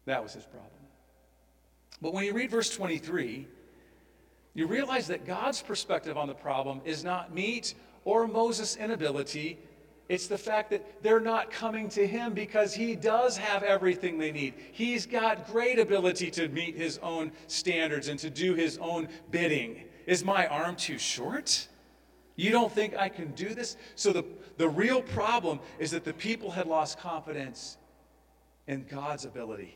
That 0.05 0.21
was 0.21 0.33
his 0.33 0.43
problem. 0.43 0.71
But 2.01 2.13
when 2.13 2.23
you 2.25 2.33
read 2.33 2.49
verse 2.51 2.69
23, 2.69 3.47
you 4.53 4.67
realize 4.67 5.07
that 5.07 5.25
God's 5.25 5.61
perspective 5.61 6.17
on 6.17 6.27
the 6.27 6.33
problem 6.33 6.81
is 6.85 7.03
not 7.03 7.33
meat 7.33 7.75
or 8.05 8.27
Moses' 8.27 8.75
inability 8.75 9.59
it's 10.09 10.25
the 10.25 10.39
fact 10.39 10.71
that 10.71 11.03
they're 11.03 11.19
not 11.19 11.51
coming 11.51 11.87
to 11.89 12.05
him 12.05 12.33
because 12.33 12.73
he 12.73 12.95
does 12.95 13.37
have 13.37 13.61
everything 13.61 14.17
they 14.17 14.31
need. 14.31 14.55
He's 14.71 15.05
got 15.05 15.47
great 15.47 15.77
ability 15.77 16.31
to 16.31 16.49
meet 16.49 16.75
his 16.75 16.97
own 17.03 17.31
standards 17.45 18.07
and 18.07 18.19
to 18.19 18.31
do 18.31 18.55
his 18.55 18.79
own 18.79 19.07
bidding. 19.29 19.83
Is 20.07 20.25
my 20.25 20.47
arm 20.47 20.75
too 20.75 20.97
short? 20.97 21.67
You 22.35 22.49
don't 22.49 22.71
think 22.71 22.97
I 22.97 23.07
can 23.07 23.33
do 23.33 23.53
this? 23.53 23.77
So 23.93 24.11
the, 24.11 24.25
the 24.57 24.67
real 24.67 25.03
problem 25.03 25.59
is 25.77 25.91
that 25.91 26.03
the 26.03 26.13
people 26.13 26.49
had 26.49 26.65
lost 26.65 26.97
confidence 26.97 27.77
in 28.65 28.85
God's 28.89 29.25
ability 29.25 29.75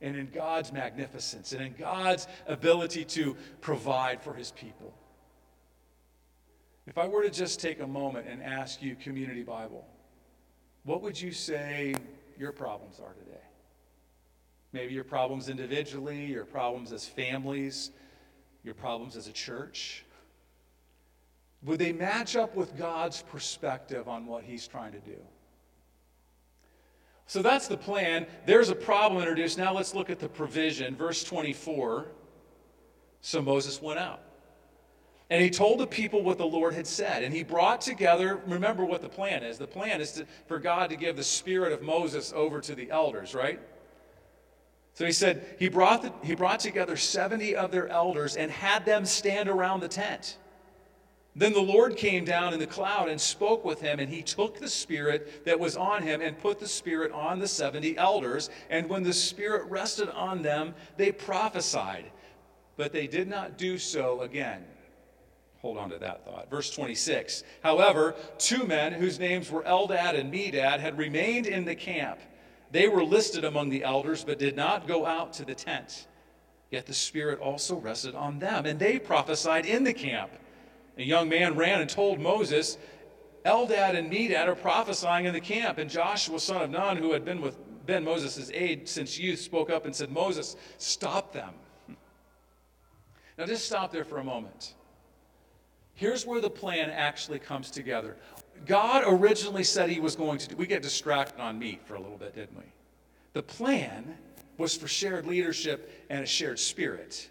and 0.00 0.16
in 0.16 0.30
God's 0.30 0.72
magnificence 0.72 1.52
and 1.52 1.62
in 1.62 1.74
God's 1.78 2.26
ability 2.46 3.04
to 3.06 3.36
provide 3.60 4.22
for 4.22 4.34
his 4.34 4.50
people. 4.52 4.94
If 6.86 6.98
I 6.98 7.06
were 7.06 7.22
to 7.22 7.30
just 7.30 7.60
take 7.60 7.80
a 7.80 7.86
moment 7.86 8.26
and 8.28 8.42
ask 8.42 8.82
you, 8.82 8.96
Community 8.96 9.42
Bible, 9.42 9.86
what 10.84 11.02
would 11.02 11.20
you 11.20 11.32
say 11.32 11.94
your 12.38 12.52
problems 12.52 12.98
are 13.00 13.12
today? 13.12 13.36
Maybe 14.72 14.94
your 14.94 15.04
problems 15.04 15.48
individually, 15.48 16.24
your 16.24 16.44
problems 16.44 16.92
as 16.92 17.06
families, 17.06 17.90
your 18.64 18.74
problems 18.74 19.16
as 19.16 19.26
a 19.26 19.32
church. 19.32 20.04
Would 21.62 21.78
they 21.78 21.92
match 21.92 22.36
up 22.36 22.56
with 22.56 22.76
God's 22.78 23.22
perspective 23.22 24.08
on 24.08 24.26
what 24.26 24.44
He's 24.44 24.66
trying 24.66 24.92
to 24.92 25.00
do? 25.00 25.18
So 27.30 27.42
that's 27.42 27.68
the 27.68 27.76
plan. 27.76 28.26
There's 28.44 28.70
a 28.70 28.74
problem 28.74 29.22
introduced. 29.22 29.56
Now 29.56 29.72
let's 29.72 29.94
look 29.94 30.10
at 30.10 30.18
the 30.18 30.28
provision. 30.28 30.96
Verse 30.96 31.22
24. 31.22 32.08
So 33.20 33.40
Moses 33.40 33.80
went 33.80 34.00
out. 34.00 34.20
And 35.30 35.40
he 35.40 35.48
told 35.48 35.78
the 35.78 35.86
people 35.86 36.24
what 36.24 36.38
the 36.38 36.44
Lord 36.44 36.74
had 36.74 36.88
said. 36.88 37.22
And 37.22 37.32
he 37.32 37.44
brought 37.44 37.82
together, 37.82 38.42
remember 38.48 38.84
what 38.84 39.00
the 39.00 39.08
plan 39.08 39.44
is. 39.44 39.58
The 39.58 39.68
plan 39.68 40.00
is 40.00 40.10
to, 40.14 40.26
for 40.48 40.58
God 40.58 40.90
to 40.90 40.96
give 40.96 41.14
the 41.14 41.22
spirit 41.22 41.72
of 41.72 41.82
Moses 41.82 42.32
over 42.34 42.60
to 42.62 42.74
the 42.74 42.90
elders, 42.90 43.32
right? 43.32 43.60
So 44.94 45.06
he 45.06 45.12
said, 45.12 45.54
he 45.56 45.68
brought, 45.68 46.02
the, 46.02 46.12
he 46.24 46.34
brought 46.34 46.58
together 46.58 46.96
70 46.96 47.54
of 47.54 47.70
their 47.70 47.86
elders 47.90 48.34
and 48.34 48.50
had 48.50 48.84
them 48.84 49.04
stand 49.04 49.48
around 49.48 49.78
the 49.78 49.88
tent. 49.88 50.36
Then 51.36 51.52
the 51.52 51.60
Lord 51.60 51.96
came 51.96 52.24
down 52.24 52.52
in 52.52 52.58
the 52.58 52.66
cloud 52.66 53.08
and 53.08 53.20
spoke 53.20 53.64
with 53.64 53.80
him, 53.80 54.00
and 54.00 54.12
he 54.12 54.22
took 54.22 54.58
the 54.58 54.68
spirit 54.68 55.44
that 55.44 55.60
was 55.60 55.76
on 55.76 56.02
him 56.02 56.20
and 56.20 56.38
put 56.38 56.58
the 56.58 56.66
spirit 56.66 57.12
on 57.12 57.38
the 57.38 57.46
70 57.46 57.96
elders. 57.96 58.50
And 58.68 58.88
when 58.88 59.04
the 59.04 59.12
spirit 59.12 59.70
rested 59.70 60.08
on 60.10 60.42
them, 60.42 60.74
they 60.96 61.12
prophesied. 61.12 62.10
But 62.76 62.92
they 62.92 63.06
did 63.06 63.28
not 63.28 63.58
do 63.58 63.78
so 63.78 64.22
again. 64.22 64.64
Hold 65.60 65.78
on 65.78 65.90
to 65.90 65.98
that 65.98 66.24
thought. 66.24 66.50
Verse 66.50 66.70
26. 66.70 67.44
However, 67.62 68.14
two 68.38 68.64
men 68.64 68.92
whose 68.92 69.18
names 69.18 69.50
were 69.50 69.62
Eldad 69.62 70.18
and 70.18 70.32
Medad 70.32 70.80
had 70.80 70.98
remained 70.98 71.46
in 71.46 71.64
the 71.64 71.74
camp. 71.74 72.18
They 72.72 72.88
were 72.88 73.04
listed 73.04 73.44
among 73.44 73.68
the 73.68 73.84
elders, 73.84 74.24
but 74.24 74.38
did 74.38 74.56
not 74.56 74.88
go 74.88 75.04
out 75.04 75.32
to 75.34 75.44
the 75.44 75.54
tent. 75.54 76.06
Yet 76.70 76.86
the 76.86 76.94
Spirit 76.94 77.40
also 77.40 77.76
rested 77.76 78.14
on 78.14 78.38
them, 78.38 78.64
and 78.64 78.78
they 78.78 78.98
prophesied 78.98 79.66
in 79.66 79.84
the 79.84 79.92
camp. 79.92 80.30
A 81.00 81.02
young 81.02 81.30
man 81.30 81.56
ran 81.56 81.80
and 81.80 81.88
told 81.88 82.20
Moses, 82.20 82.76
Eldad 83.46 83.96
and 83.96 84.12
Medad 84.12 84.46
are 84.46 84.54
prophesying 84.54 85.24
in 85.24 85.32
the 85.32 85.40
camp. 85.40 85.78
And 85.78 85.88
Joshua, 85.88 86.38
son 86.38 86.60
of 86.60 86.70
Nun, 86.70 86.98
who 86.98 87.12
had 87.12 87.24
been 87.24 87.40
with 87.40 87.56
been 87.86 88.04
Moses' 88.04 88.50
aide 88.52 88.86
since 88.86 89.18
youth, 89.18 89.40
spoke 89.40 89.70
up 89.70 89.86
and 89.86 89.96
said, 89.96 90.12
Moses, 90.12 90.56
stop 90.76 91.32
them. 91.32 91.54
Now 93.38 93.46
just 93.46 93.64
stop 93.64 93.90
there 93.90 94.04
for 94.04 94.18
a 94.18 94.24
moment. 94.24 94.74
Here's 95.94 96.26
where 96.26 96.42
the 96.42 96.50
plan 96.50 96.90
actually 96.90 97.38
comes 97.38 97.70
together. 97.70 98.16
God 98.66 99.04
originally 99.06 99.64
said 99.64 99.88
he 99.88 100.00
was 100.00 100.14
going 100.14 100.38
to 100.38 100.48
do, 100.48 100.56
we 100.56 100.66
get 100.66 100.82
distracted 100.82 101.40
on 101.40 101.58
meat 101.58 101.80
for 101.86 101.94
a 101.94 102.00
little 102.00 102.18
bit, 102.18 102.34
didn't 102.34 102.58
we? 102.58 102.64
The 103.32 103.42
plan 103.42 104.18
was 104.58 104.76
for 104.76 104.86
shared 104.86 105.26
leadership 105.26 106.06
and 106.10 106.22
a 106.22 106.26
shared 106.26 106.58
spirit. 106.58 107.30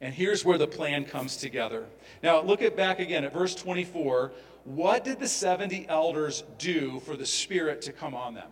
And 0.00 0.14
here's 0.14 0.44
where 0.44 0.58
the 0.58 0.66
plan 0.66 1.04
comes 1.04 1.36
together. 1.36 1.86
Now, 2.22 2.40
look 2.40 2.62
at 2.62 2.76
back 2.76 3.00
again 3.00 3.24
at 3.24 3.32
verse 3.32 3.54
24. 3.54 4.32
What 4.64 5.04
did 5.04 5.18
the 5.18 5.28
70 5.28 5.86
elders 5.88 6.44
do 6.58 7.00
for 7.00 7.16
the 7.16 7.26
Spirit 7.26 7.82
to 7.82 7.92
come 7.92 8.14
on 8.14 8.34
them? 8.34 8.50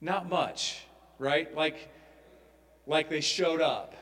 Not 0.00 0.28
much, 0.28 0.84
right? 1.18 1.52
Like, 1.54 1.88
like 2.86 3.08
they 3.08 3.22
showed 3.22 3.60
up 3.60 3.94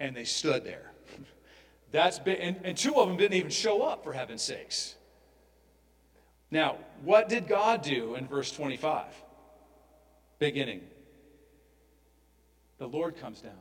and 0.00 0.14
they 0.14 0.24
stood 0.24 0.64
there. 0.64 0.90
That's 1.92 2.18
been, 2.18 2.36
and, 2.36 2.60
and 2.64 2.76
two 2.76 2.96
of 2.96 3.08
them 3.08 3.16
didn't 3.16 3.36
even 3.36 3.52
show 3.52 3.82
up, 3.82 4.02
for 4.02 4.12
heaven's 4.12 4.42
sakes. 4.42 4.96
Now, 6.50 6.78
what 7.04 7.28
did 7.28 7.46
God 7.46 7.82
do 7.82 8.16
in 8.16 8.26
verse 8.26 8.50
25? 8.50 9.06
Beginning. 10.40 10.80
The 12.84 12.88
Lord 12.88 13.16
comes 13.16 13.40
down. 13.40 13.56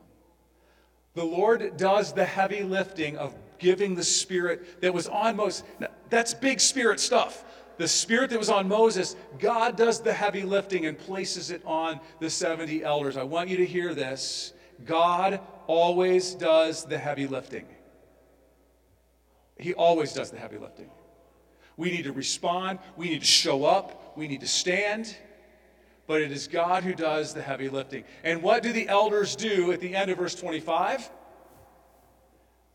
The 1.14 1.24
Lord 1.24 1.78
does 1.78 2.12
the 2.12 2.26
heavy 2.26 2.62
lifting 2.62 3.16
of 3.16 3.34
giving 3.58 3.96
the 3.96 4.04
Spirit 4.04 4.82
that 4.82 4.94
was 4.94 5.08
on 5.08 5.38
Moses. 5.38 5.64
That's 6.10 6.34
big 6.34 6.60
Spirit 6.60 7.00
stuff. 7.00 7.46
The 7.78 7.88
Spirit 7.88 8.32
that 8.32 8.38
was 8.38 8.50
on 8.50 8.68
Moses, 8.68 9.16
God 9.40 9.78
does 9.78 10.02
the 10.02 10.12
heavy 10.12 10.42
lifting 10.42 10.88
and 10.88 10.98
places 10.98 11.52
it 11.52 11.62
on 11.64 12.02
the 12.20 12.30
70 12.30 12.84
elders. 12.84 13.16
I 13.16 13.24
want 13.24 13.48
you 13.48 13.56
to 13.56 13.66
hear 13.66 13.94
this. 13.94 14.52
God 14.84 15.40
always 15.68 16.36
does 16.36 16.84
the 16.84 16.98
heavy 16.98 17.26
lifting. 17.26 17.66
He 19.58 19.74
always 19.74 20.12
does 20.12 20.32
the 20.32 20.38
heavy 20.38 20.58
lifting. 20.58 20.90
We 21.78 21.92
need 21.92 22.04
to 22.04 22.12
respond, 22.12 22.80
we 22.98 23.08
need 23.08 23.22
to 23.22 23.26
show 23.26 23.64
up, 23.64 24.18
we 24.18 24.28
need 24.28 24.42
to 24.42 24.48
stand, 24.48 25.16
but 26.08 26.22
it 26.22 26.32
is 26.32 26.48
God 26.48 26.84
who 26.84 26.94
does 26.94 27.34
the 27.34 27.42
heavy 27.42 27.70
lifting. 27.70 28.04
And 28.24 28.42
what 28.42 28.64
do 28.64 28.74
the 28.74 28.88
elders 28.88 29.36
do 29.36 29.72
at 29.72 29.80
the 29.80 29.96
end 29.96 30.12
of 30.12 30.18
verse 30.18 30.36
25? 30.36 31.10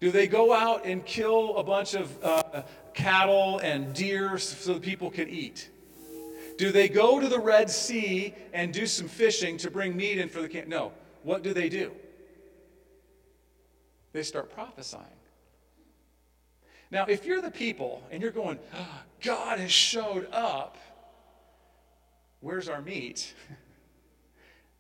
Do 0.01 0.11
they 0.11 0.29
go 0.29 0.53
out 0.53 0.87
and 0.87 1.05
kill 1.05 1.57
a 1.57 1.65
bunch 1.65 1.95
of 1.95 2.25
uh, 2.25 2.63
cattle 2.95 3.59
and 3.59 3.93
deer 3.93 4.39
so 4.39 4.75
the 4.75 4.81
people 4.81 5.11
can 5.11 5.29
eat? 5.29 5.71
Do 6.57 6.73
they 6.73 6.89
go 6.89 7.21
to 7.21 7.29
the 7.29 7.39
Red 7.39 7.71
Sea 7.71 8.35
and 8.53 8.73
do 8.73 8.87
some 8.87 9.09
fishing 9.09 9.57
to 9.59 9.71
bring 9.71 9.97
meat 9.97 10.19
in 10.19 10.29
for 10.29 10.43
the 10.43 10.49
camp? 10.49 10.69
No. 10.69 10.93
What 11.23 11.43
do 11.43 11.53
they 11.53 11.69
do? 11.69 11.93
They 14.13 14.23
start 14.23 14.51
prophesying. 14.53 15.05
Now, 16.91 17.05
if 17.07 17.27
you're 17.27 17.43
the 17.43 17.51
people 17.51 18.03
and 18.11 18.23
you're 18.23 18.33
going, 18.33 18.59
oh, 18.75 19.01
God 19.23 19.59
has 19.59 19.71
showed 19.71 20.29
up, 20.33 20.79
where's 22.41 22.69
our 22.69 22.81
meat? 22.83 23.35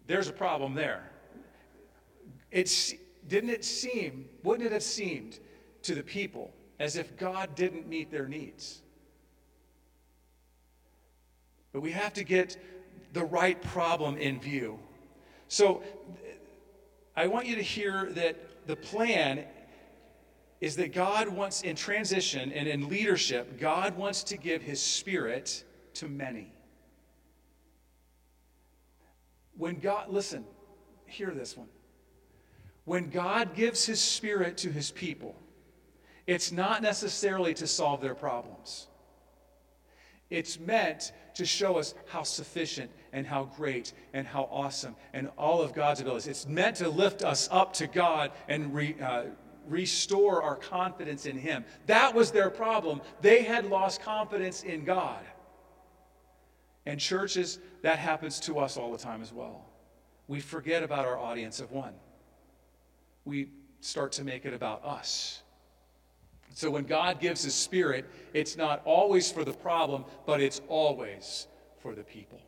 There's 0.06 0.28
a 0.28 0.32
problem 0.32 0.74
there. 0.74 1.10
It's, 2.50 2.94
didn't 3.26 3.50
it 3.50 3.64
seem, 3.64 4.28
wouldn't 4.42 4.66
it 4.66 4.72
have 4.72 4.82
seemed 4.82 5.38
to 5.82 5.94
the 5.94 6.02
people 6.02 6.52
as 6.80 6.96
if 6.96 7.16
God 7.16 7.54
didn't 7.54 7.86
meet 7.86 8.10
their 8.10 8.26
needs? 8.26 8.80
But 11.72 11.82
we 11.82 11.90
have 11.92 12.14
to 12.14 12.24
get 12.24 12.56
the 13.12 13.24
right 13.24 13.60
problem 13.60 14.16
in 14.16 14.40
view. 14.40 14.78
So 15.48 15.82
I 17.16 17.26
want 17.26 17.46
you 17.46 17.56
to 17.56 17.62
hear 17.62 18.10
that 18.12 18.66
the 18.66 18.76
plan 18.76 19.44
is 20.60 20.76
that 20.76 20.92
God 20.92 21.28
wants, 21.28 21.62
in 21.62 21.76
transition 21.76 22.50
and 22.52 22.66
in 22.66 22.88
leadership, 22.88 23.60
God 23.60 23.96
wants 23.96 24.22
to 24.24 24.36
give 24.36 24.62
his 24.62 24.80
spirit 24.80 25.64
to 25.94 26.08
many. 26.08 26.52
When 29.58 29.80
God, 29.80 30.08
listen, 30.08 30.44
hear 31.04 31.32
this 31.32 31.56
one. 31.56 31.68
When 32.84 33.10
God 33.10 33.54
gives 33.54 33.84
his 33.84 34.00
spirit 34.00 34.56
to 34.58 34.70
his 34.70 34.90
people, 34.90 35.36
it's 36.26 36.52
not 36.52 36.80
necessarily 36.80 37.52
to 37.54 37.66
solve 37.66 38.00
their 38.00 38.14
problems. 38.14 38.86
It's 40.30 40.58
meant 40.58 41.12
to 41.34 41.44
show 41.44 41.78
us 41.78 41.94
how 42.06 42.22
sufficient 42.22 42.90
and 43.12 43.26
how 43.26 43.44
great 43.44 43.92
and 44.12 44.26
how 44.26 44.48
awesome 44.50 44.94
and 45.12 45.30
all 45.36 45.60
of 45.60 45.74
God's 45.74 46.00
abilities. 46.00 46.26
It's 46.26 46.46
meant 46.46 46.76
to 46.76 46.88
lift 46.88 47.22
us 47.22 47.48
up 47.50 47.72
to 47.74 47.86
God 47.86 48.30
and 48.46 48.74
re, 48.74 48.94
uh, 49.02 49.24
restore 49.66 50.42
our 50.42 50.56
confidence 50.56 51.26
in 51.26 51.36
Him. 51.36 51.64
That 51.86 52.14
was 52.14 52.30
their 52.30 52.50
problem. 52.50 53.00
They 53.22 53.42
had 53.42 53.66
lost 53.66 54.02
confidence 54.02 54.62
in 54.62 54.84
God. 54.84 55.24
And 56.88 56.98
churches, 56.98 57.58
that 57.82 57.98
happens 57.98 58.40
to 58.40 58.58
us 58.58 58.78
all 58.78 58.90
the 58.90 58.96
time 58.96 59.20
as 59.20 59.30
well. 59.30 59.66
We 60.26 60.40
forget 60.40 60.82
about 60.82 61.04
our 61.04 61.18
audience 61.18 61.60
of 61.60 61.70
one, 61.70 61.92
we 63.26 63.50
start 63.80 64.12
to 64.12 64.24
make 64.24 64.46
it 64.46 64.54
about 64.54 64.82
us. 64.86 65.42
So 66.54 66.70
when 66.70 66.84
God 66.84 67.20
gives 67.20 67.44
His 67.44 67.54
Spirit, 67.54 68.06
it's 68.32 68.56
not 68.56 68.80
always 68.86 69.30
for 69.30 69.44
the 69.44 69.52
problem, 69.52 70.06
but 70.24 70.40
it's 70.40 70.62
always 70.66 71.46
for 71.82 71.94
the 71.94 72.02
people. 72.02 72.40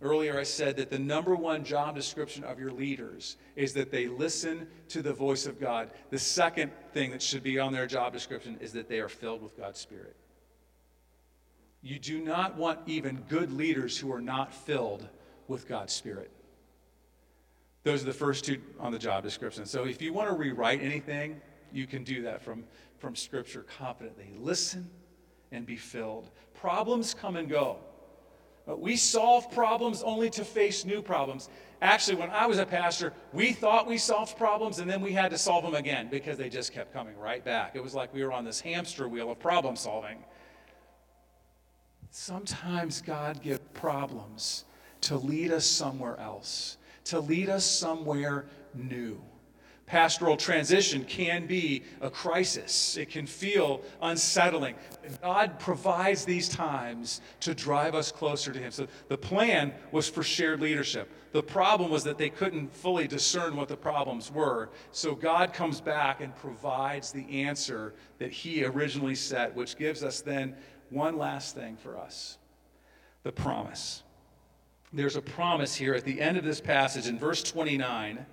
Earlier, 0.00 0.38
I 0.38 0.44
said 0.44 0.78
that 0.78 0.88
the 0.88 0.98
number 0.98 1.36
one 1.36 1.62
job 1.62 1.94
description 1.94 2.42
of 2.42 2.58
your 2.58 2.72
leaders 2.72 3.36
is 3.54 3.74
that 3.74 3.90
they 3.90 4.06
listen 4.06 4.66
to 4.88 5.02
the 5.02 5.12
voice 5.12 5.46
of 5.46 5.60
God. 5.60 5.90
The 6.08 6.18
second 6.18 6.72
thing 6.94 7.10
that 7.10 7.20
should 7.20 7.42
be 7.42 7.58
on 7.58 7.70
their 7.70 7.86
job 7.86 8.14
description 8.14 8.56
is 8.62 8.72
that 8.72 8.88
they 8.88 9.00
are 9.00 9.10
filled 9.10 9.42
with 9.42 9.58
God's 9.58 9.78
Spirit. 9.78 10.16
You 11.84 11.98
do 11.98 12.18
not 12.18 12.56
want 12.56 12.78
even 12.86 13.22
good 13.28 13.52
leaders 13.52 13.98
who 13.98 14.10
are 14.10 14.20
not 14.20 14.54
filled 14.54 15.06
with 15.48 15.68
God's 15.68 15.92
Spirit. 15.92 16.30
Those 17.82 18.02
are 18.02 18.06
the 18.06 18.12
first 18.14 18.46
two 18.46 18.58
on 18.80 18.90
the 18.90 18.98
job 18.98 19.22
description. 19.22 19.66
So 19.66 19.84
if 19.84 20.00
you 20.00 20.14
want 20.14 20.30
to 20.30 20.34
rewrite 20.34 20.80
anything, 20.80 21.42
you 21.70 21.86
can 21.86 22.02
do 22.02 22.22
that 22.22 22.42
from, 22.42 22.64
from 22.96 23.14
Scripture 23.14 23.66
confidently. 23.78 24.32
Listen 24.38 24.88
and 25.52 25.66
be 25.66 25.76
filled. 25.76 26.30
Problems 26.54 27.12
come 27.12 27.36
and 27.36 27.50
go. 27.50 27.76
But 28.64 28.80
we 28.80 28.96
solve 28.96 29.50
problems 29.52 30.02
only 30.02 30.30
to 30.30 30.42
face 30.42 30.86
new 30.86 31.02
problems. 31.02 31.50
Actually, 31.82 32.16
when 32.16 32.30
I 32.30 32.46
was 32.46 32.56
a 32.56 32.64
pastor, 32.64 33.12
we 33.34 33.52
thought 33.52 33.86
we 33.86 33.98
solved 33.98 34.38
problems 34.38 34.78
and 34.78 34.88
then 34.88 35.02
we 35.02 35.12
had 35.12 35.30
to 35.32 35.36
solve 35.36 35.64
them 35.64 35.74
again 35.74 36.08
because 36.10 36.38
they 36.38 36.48
just 36.48 36.72
kept 36.72 36.94
coming 36.94 37.14
right 37.18 37.44
back. 37.44 37.76
It 37.76 37.82
was 37.82 37.94
like 37.94 38.14
we 38.14 38.24
were 38.24 38.32
on 38.32 38.46
this 38.46 38.58
hamster 38.58 39.06
wheel 39.06 39.30
of 39.30 39.38
problem 39.38 39.76
solving. 39.76 40.24
Sometimes 42.16 43.00
God 43.00 43.42
gives 43.42 43.58
problems 43.72 44.66
to 45.00 45.16
lead 45.16 45.50
us 45.50 45.66
somewhere 45.66 46.16
else, 46.20 46.76
to 47.06 47.18
lead 47.18 47.48
us 47.48 47.64
somewhere 47.64 48.46
new 48.72 49.20
pastoral 49.86 50.36
transition 50.36 51.04
can 51.04 51.46
be 51.46 51.82
a 52.00 52.10
crisis. 52.10 52.96
It 52.96 53.10
can 53.10 53.26
feel 53.26 53.82
unsettling. 54.00 54.74
God 55.22 55.58
provides 55.58 56.24
these 56.24 56.48
times 56.48 57.20
to 57.40 57.54
drive 57.54 57.94
us 57.94 58.10
closer 58.10 58.52
to 58.52 58.58
Him. 58.58 58.70
So 58.70 58.86
the 59.08 59.18
plan 59.18 59.72
was 59.92 60.08
for 60.08 60.22
shared 60.22 60.60
leadership. 60.60 61.10
The 61.32 61.42
problem 61.42 61.90
was 61.90 62.04
that 62.04 62.16
they 62.16 62.30
couldn't 62.30 62.72
fully 62.72 63.08
discern 63.08 63.56
what 63.56 63.68
the 63.68 63.76
problems 63.76 64.30
were. 64.30 64.70
So 64.92 65.14
God 65.14 65.52
comes 65.52 65.80
back 65.80 66.20
and 66.20 66.34
provides 66.34 67.12
the 67.12 67.42
answer 67.42 67.94
that 68.18 68.30
He 68.30 68.64
originally 68.64 69.16
set, 69.16 69.54
which 69.54 69.76
gives 69.76 70.02
us 70.02 70.20
then 70.20 70.54
one 70.94 71.18
last 71.18 71.54
thing 71.54 71.76
for 71.76 71.98
us 71.98 72.38
the 73.22 73.32
promise. 73.32 74.02
There's 74.92 75.16
a 75.16 75.22
promise 75.22 75.74
here 75.74 75.94
at 75.94 76.04
the 76.04 76.20
end 76.20 76.36
of 76.36 76.44
this 76.44 76.60
passage 76.60 77.08
in 77.08 77.18
verse 77.18 77.42
29 77.42 78.24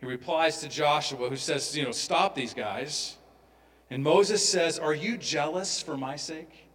he 0.00 0.06
replies 0.06 0.60
to 0.60 0.68
Joshua, 0.68 1.28
who 1.28 1.36
says, 1.36 1.76
You 1.76 1.84
know, 1.84 1.92
stop 1.92 2.34
these 2.34 2.54
guys. 2.54 3.18
And 3.90 4.02
Moses 4.02 4.46
says, 4.46 4.78
Are 4.78 4.94
you 4.94 5.18
jealous 5.18 5.82
for 5.82 5.96
my 5.96 6.16
sake? 6.16 6.68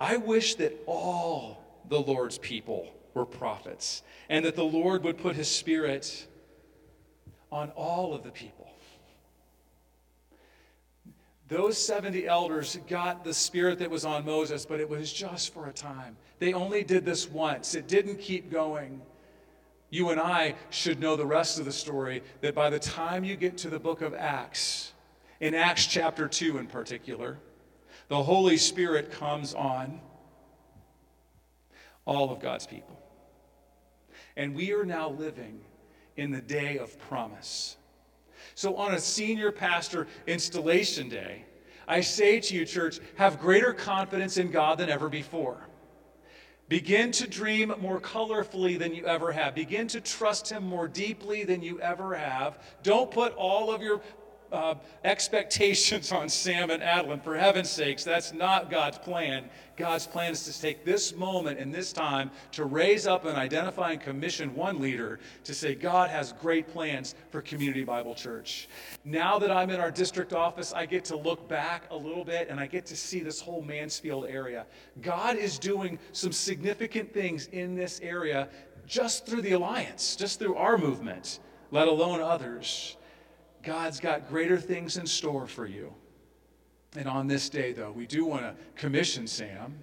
I 0.00 0.16
wish 0.16 0.54
that 0.54 0.82
all 0.86 1.62
the 1.88 2.00
Lord's 2.00 2.38
people 2.38 2.88
were 3.12 3.26
prophets, 3.26 4.02
and 4.30 4.44
that 4.46 4.56
the 4.56 4.64
Lord 4.64 5.04
would 5.04 5.18
put 5.18 5.36
his 5.36 5.48
spirit 5.48 6.26
on 7.52 7.70
all 7.70 8.14
of 8.14 8.22
the 8.22 8.30
people. 8.30 8.59
Those 11.50 11.84
70 11.84 12.28
elders 12.28 12.78
got 12.86 13.24
the 13.24 13.34
spirit 13.34 13.80
that 13.80 13.90
was 13.90 14.04
on 14.04 14.24
Moses, 14.24 14.64
but 14.64 14.78
it 14.78 14.88
was 14.88 15.12
just 15.12 15.52
for 15.52 15.66
a 15.66 15.72
time. 15.72 16.16
They 16.38 16.52
only 16.52 16.84
did 16.84 17.04
this 17.04 17.28
once, 17.28 17.74
it 17.74 17.88
didn't 17.88 18.20
keep 18.20 18.50
going. 18.50 19.02
You 19.92 20.10
and 20.10 20.20
I 20.20 20.54
should 20.70 21.00
know 21.00 21.16
the 21.16 21.26
rest 21.26 21.58
of 21.58 21.64
the 21.64 21.72
story 21.72 22.22
that 22.42 22.54
by 22.54 22.70
the 22.70 22.78
time 22.78 23.24
you 23.24 23.34
get 23.34 23.58
to 23.58 23.68
the 23.68 23.80
book 23.80 24.00
of 24.00 24.14
Acts, 24.14 24.92
in 25.40 25.52
Acts 25.52 25.86
chapter 25.86 26.28
2 26.28 26.58
in 26.58 26.68
particular, 26.68 27.38
the 28.06 28.22
Holy 28.22 28.56
Spirit 28.56 29.10
comes 29.10 29.52
on 29.52 30.00
all 32.04 32.30
of 32.30 32.38
God's 32.38 32.68
people. 32.68 32.96
And 34.36 34.54
we 34.54 34.72
are 34.72 34.84
now 34.84 35.10
living 35.10 35.60
in 36.16 36.30
the 36.30 36.40
day 36.40 36.78
of 36.78 36.96
promise. 37.00 37.76
So, 38.54 38.76
on 38.76 38.94
a 38.94 39.00
senior 39.00 39.52
pastor 39.52 40.06
installation 40.26 41.08
day, 41.08 41.44
I 41.88 42.00
say 42.00 42.40
to 42.40 42.54
you, 42.54 42.64
church, 42.64 43.00
have 43.16 43.40
greater 43.40 43.72
confidence 43.72 44.36
in 44.36 44.50
God 44.50 44.78
than 44.78 44.88
ever 44.88 45.08
before. 45.08 45.66
Begin 46.68 47.10
to 47.10 47.26
dream 47.26 47.74
more 47.80 48.00
colorfully 48.00 48.78
than 48.78 48.94
you 48.94 49.04
ever 49.04 49.32
have. 49.32 49.56
Begin 49.56 49.88
to 49.88 50.00
trust 50.00 50.48
Him 50.48 50.62
more 50.62 50.86
deeply 50.86 51.42
than 51.42 51.62
you 51.62 51.80
ever 51.80 52.14
have. 52.14 52.62
Don't 52.84 53.10
put 53.10 53.34
all 53.34 53.72
of 53.74 53.82
your 53.82 54.00
uh, 54.52 54.74
expectations 55.04 56.12
on 56.12 56.28
Sam 56.28 56.70
and 56.70 56.82
Adeline. 56.82 57.20
For 57.20 57.36
heaven's 57.36 57.70
sakes, 57.70 58.04
that's 58.04 58.32
not 58.32 58.70
God's 58.70 58.98
plan. 58.98 59.44
God's 59.76 60.06
plan 60.06 60.32
is 60.32 60.44
to 60.44 60.60
take 60.60 60.84
this 60.84 61.14
moment 61.14 61.58
and 61.58 61.74
this 61.74 61.92
time 61.92 62.30
to 62.52 62.66
raise 62.66 63.06
up 63.06 63.24
and 63.24 63.36
identify 63.36 63.92
and 63.92 64.00
commission 64.00 64.54
one 64.54 64.78
leader 64.78 65.20
to 65.44 65.54
say, 65.54 65.74
God 65.74 66.10
has 66.10 66.32
great 66.32 66.68
plans 66.68 67.14
for 67.30 67.40
Community 67.40 67.82
Bible 67.82 68.14
Church. 68.14 68.68
Now 69.04 69.38
that 69.38 69.50
I'm 69.50 69.70
in 69.70 69.80
our 69.80 69.90
district 69.90 70.34
office, 70.34 70.74
I 70.74 70.84
get 70.84 71.04
to 71.06 71.16
look 71.16 71.48
back 71.48 71.84
a 71.90 71.96
little 71.96 72.24
bit 72.24 72.48
and 72.50 72.60
I 72.60 72.66
get 72.66 72.84
to 72.86 72.96
see 72.96 73.20
this 73.20 73.40
whole 73.40 73.62
Mansfield 73.62 74.26
area. 74.26 74.66
God 75.00 75.36
is 75.36 75.58
doing 75.58 75.98
some 76.12 76.32
significant 76.32 77.14
things 77.14 77.46
in 77.46 77.74
this 77.74 78.00
area 78.02 78.48
just 78.86 79.24
through 79.24 79.42
the 79.42 79.52
alliance, 79.52 80.16
just 80.16 80.38
through 80.38 80.56
our 80.56 80.76
movement, 80.76 81.38
let 81.70 81.88
alone 81.88 82.20
others. 82.20 82.96
God's 83.62 84.00
got 84.00 84.28
greater 84.28 84.58
things 84.58 84.96
in 84.96 85.06
store 85.06 85.46
for 85.46 85.66
you. 85.66 85.92
And 86.96 87.06
on 87.06 87.26
this 87.26 87.48
day, 87.48 87.72
though, 87.72 87.92
we 87.92 88.06
do 88.06 88.24
want 88.24 88.42
to 88.42 88.54
commission 88.74 89.26
Sam 89.26 89.78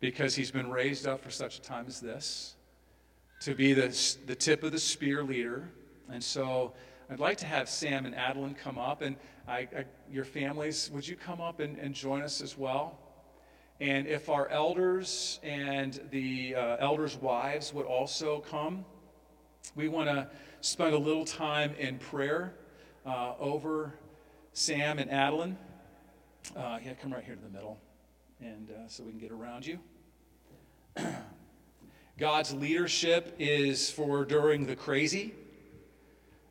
because 0.00 0.34
he's 0.34 0.50
been 0.50 0.70
raised 0.70 1.06
up 1.06 1.22
for 1.22 1.30
such 1.30 1.58
a 1.58 1.62
time 1.62 1.86
as 1.88 2.00
this 2.00 2.56
to 3.40 3.54
be 3.54 3.72
the, 3.72 4.16
the 4.26 4.34
tip 4.34 4.62
of 4.62 4.72
the 4.72 4.78
spear 4.78 5.22
leader. 5.22 5.68
And 6.10 6.22
so 6.22 6.74
I'd 7.10 7.20
like 7.20 7.38
to 7.38 7.46
have 7.46 7.68
Sam 7.68 8.06
and 8.06 8.14
Adeline 8.14 8.54
come 8.54 8.78
up. 8.78 9.02
And 9.02 9.16
I, 9.46 9.58
I, 9.58 9.84
your 10.10 10.24
families, 10.24 10.90
would 10.92 11.06
you 11.06 11.16
come 11.16 11.40
up 11.40 11.60
and, 11.60 11.78
and, 11.78 11.94
join 11.94 12.22
us 12.22 12.40
as 12.40 12.56
well? 12.56 12.98
And 13.80 14.06
if 14.06 14.28
our 14.28 14.48
elders 14.48 15.40
and 15.42 16.00
the 16.10 16.54
uh, 16.54 16.76
elders' 16.78 17.16
wives 17.16 17.74
would 17.74 17.86
also 17.86 18.40
come, 18.40 18.84
we 19.74 19.88
want 19.88 20.08
to 20.08 20.28
spend 20.60 20.94
a 20.94 20.98
little 20.98 21.24
time 21.24 21.74
in 21.78 21.98
prayer 21.98 22.54
uh, 23.04 23.34
over 23.38 23.94
Sam 24.52 24.98
and 24.98 25.10
Adeline. 25.10 25.56
Uh, 26.56 26.78
yeah, 26.84 26.94
come 26.94 27.12
right 27.12 27.24
here 27.24 27.34
to 27.34 27.42
the 27.42 27.50
middle, 27.50 27.78
and 28.40 28.70
uh, 28.70 28.88
so 28.88 29.02
we 29.02 29.10
can 29.10 29.18
get 29.18 29.30
around 29.30 29.66
you. 29.66 29.78
God's 32.18 32.52
leadership 32.52 33.34
is 33.38 33.90
for 33.90 34.24
during 34.24 34.66
the 34.66 34.76
crazy. 34.76 35.34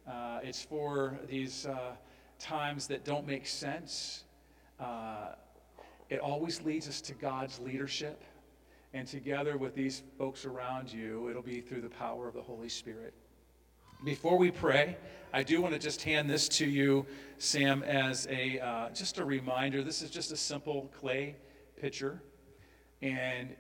Uh, 0.06 0.40
it's 0.44 0.62
for 0.62 1.18
these 1.30 1.66
uh, 1.66 1.96
times 2.40 2.88
that 2.88 3.06
don't 3.06 3.26
make 3.26 3.48
sense. 3.48 4.24
Uh, 4.80 5.36
it 6.10 6.20
always 6.20 6.62
leads 6.62 6.88
us 6.88 7.00
to 7.02 7.14
God's 7.14 7.60
leadership. 7.60 8.24
And 8.94 9.08
together 9.08 9.58
with 9.58 9.74
these 9.74 10.04
folks 10.18 10.46
around 10.46 10.92
you, 10.92 11.30
it'll 11.30 11.42
be 11.42 11.62
through 11.62 11.82
the 11.82 11.90
power 11.90 12.28
of 12.28 12.34
the 12.34 12.42
Holy 12.42 12.70
Spirit. 12.70 13.14
Before 14.04 14.38
we 14.38 14.52
pray, 14.52 14.98
I 15.32 15.44
do 15.44 15.62
want 15.62 15.74
to 15.74 15.80
just 15.80 16.02
hand 16.02 16.30
this 16.30 16.50
to 16.50 16.66
you, 16.66 17.06
Sam, 17.38 17.84
as 17.84 18.28
a 18.30 18.60
uh, 18.60 18.90
just 18.90 19.18
a 19.18 19.24
reminder. 19.24 19.82
This 19.82 20.02
is 20.02 20.10
just 20.10 20.34
a 20.34 20.36
simple 20.36 20.92
clay 21.00 21.38
pitcher, 21.80 22.22
and 23.02 23.56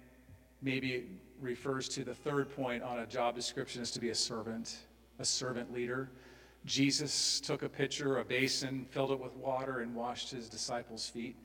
maybe 0.61 0.95
it 0.95 1.05
refers 1.39 1.87
to 1.89 2.03
the 2.03 2.13
third 2.13 2.53
point 2.53 2.83
on 2.83 2.99
a 2.99 3.05
job 3.05 3.35
description 3.35 3.81
is 3.81 3.89
to 3.91 4.01
be 4.01 4.09
a 4.09 4.15
servant, 4.15 4.79
a 5.19 5.23
servant 5.23 5.71
leader. 5.71 6.11
Jesus 6.65 7.39
took 7.39 7.63
a 7.63 7.69
pitcher, 7.69 8.17
a 8.17 8.25
basin, 8.25 8.85
filled 8.89 9.11
it 9.11 9.19
with 9.21 9.35
water, 9.37 9.79
and 9.79 9.95
washed 9.95 10.29
his 10.29 10.49
disciples' 10.49 11.07
feet. 11.07 11.37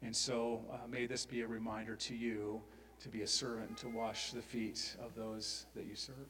And 0.00 0.14
so 0.14 0.64
uh, 0.72 0.86
may 0.88 1.06
this 1.06 1.26
be 1.26 1.40
a 1.40 1.46
reminder 1.48 1.96
to 1.96 2.14
you 2.14 2.62
to 3.00 3.08
be 3.08 3.22
a 3.22 3.26
servant, 3.26 3.76
to 3.78 3.88
wash 3.88 4.30
the 4.30 4.42
feet 4.42 4.94
of 5.04 5.16
those 5.16 5.66
that 5.74 5.86
you 5.86 5.96
serve. 5.96 6.28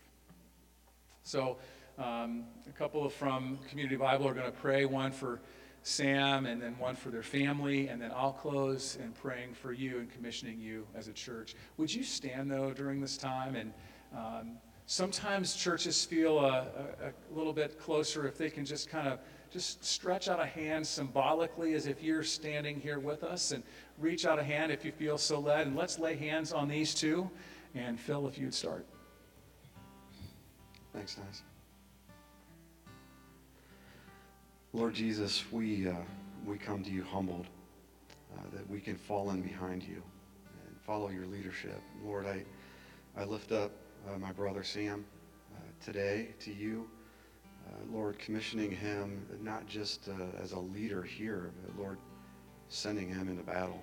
So, 1.25 1.57
um, 1.99 2.45
a 2.69 2.73
couple 2.73 3.09
from 3.09 3.59
Community 3.69 3.97
Bible 3.97 4.27
are 4.27 4.35
going 4.35 4.51
to 4.51 4.59
pray, 4.59 4.85
one 4.85 5.13
for 5.13 5.41
Sam 5.85 6.47
and 6.47 6.63
then 6.63 6.79
one 6.79 6.97
for 6.97 7.11
their 7.11 7.23
family, 7.23 7.89
and 7.89 8.01
then 8.01 8.11
I'll 8.17 8.33
close 8.33 8.97
in 8.97 9.13
praying 9.13 9.53
for 9.53 9.73
you 9.73 9.99
and 9.99 10.11
commissioning 10.11 10.59
you 10.59 10.87
as 10.95 11.09
a 11.09 11.13
church. 11.13 11.55
Would 11.77 11.93
you 11.93 12.03
stand, 12.03 12.51
though, 12.51 12.73
during 12.73 13.01
this 13.01 13.19
time? 13.19 13.55
And 13.55 13.73
um, 14.17 14.53
sometimes 14.87 15.55
churches 15.55 16.05
feel 16.05 16.39
a, 16.39 16.67
a, 17.03 17.09
a 17.09 17.33
little 17.37 17.53
bit 17.53 17.79
closer 17.79 18.27
if 18.27 18.39
they 18.39 18.49
can 18.49 18.65
just 18.65 18.89
kind 18.89 19.09
of 19.09 19.19
just 19.53 19.85
stretch 19.85 20.27
out 20.27 20.41
a 20.41 20.47
hand 20.47 20.87
symbolically 20.87 21.75
as 21.75 21.87
if 21.87 22.03
you're 22.03 22.25
standing 22.25 22.81
here 22.81 22.99
with 22.99 23.23
us 23.23 23.53
and 23.53 23.63
reach 23.99 24.27
out 24.27 24.39
a 24.39 24.43
hand 24.43 24.73
if 24.73 24.85
you 24.85 24.91
feel 24.91 25.19
so 25.19 25.39
led. 25.39 25.67
And 25.67 25.77
let's 25.77 25.99
lay 25.99 26.17
hands 26.17 26.53
on 26.53 26.67
these 26.67 26.95
two. 26.95 27.31
And 27.75 28.01
Phil, 28.01 28.27
if 28.27 28.39
you'd 28.39 28.55
start. 28.55 28.87
Thanks, 30.93 31.15
guys. 31.15 31.43
Lord 34.75 34.93
Jesus, 34.93 35.45
we, 35.53 35.89
uh, 35.89 35.95
we 36.45 36.59
come 36.59 36.83
to 36.83 36.91
you 36.91 37.05
humbled 37.05 37.47
uh, 38.37 38.41
that 38.53 38.69
we 38.69 38.81
can 38.81 38.97
fall 38.97 39.31
in 39.31 39.41
behind 39.41 39.85
you 39.85 40.03
and 40.67 40.77
follow 40.85 41.11
your 41.11 41.27
leadership. 41.27 41.81
Lord, 42.05 42.27
I, 42.27 42.43
I 43.17 43.23
lift 43.25 43.53
up 43.53 43.71
uh, 44.09 44.19
my 44.19 44.33
brother 44.33 44.65
Sam 44.65 45.05
uh, 45.55 45.61
today 45.81 46.31
to 46.41 46.53
you. 46.53 46.89
Uh, 47.69 47.85
Lord, 47.93 48.19
commissioning 48.19 48.73
him 48.73 49.25
not 49.41 49.65
just 49.69 50.09
uh, 50.09 50.43
as 50.43 50.51
a 50.51 50.59
leader 50.59 51.05
here, 51.05 51.53
but 51.65 51.79
Lord, 51.79 51.99
sending 52.69 53.09
him 53.09 53.29
into 53.29 53.45
battle. 53.45 53.81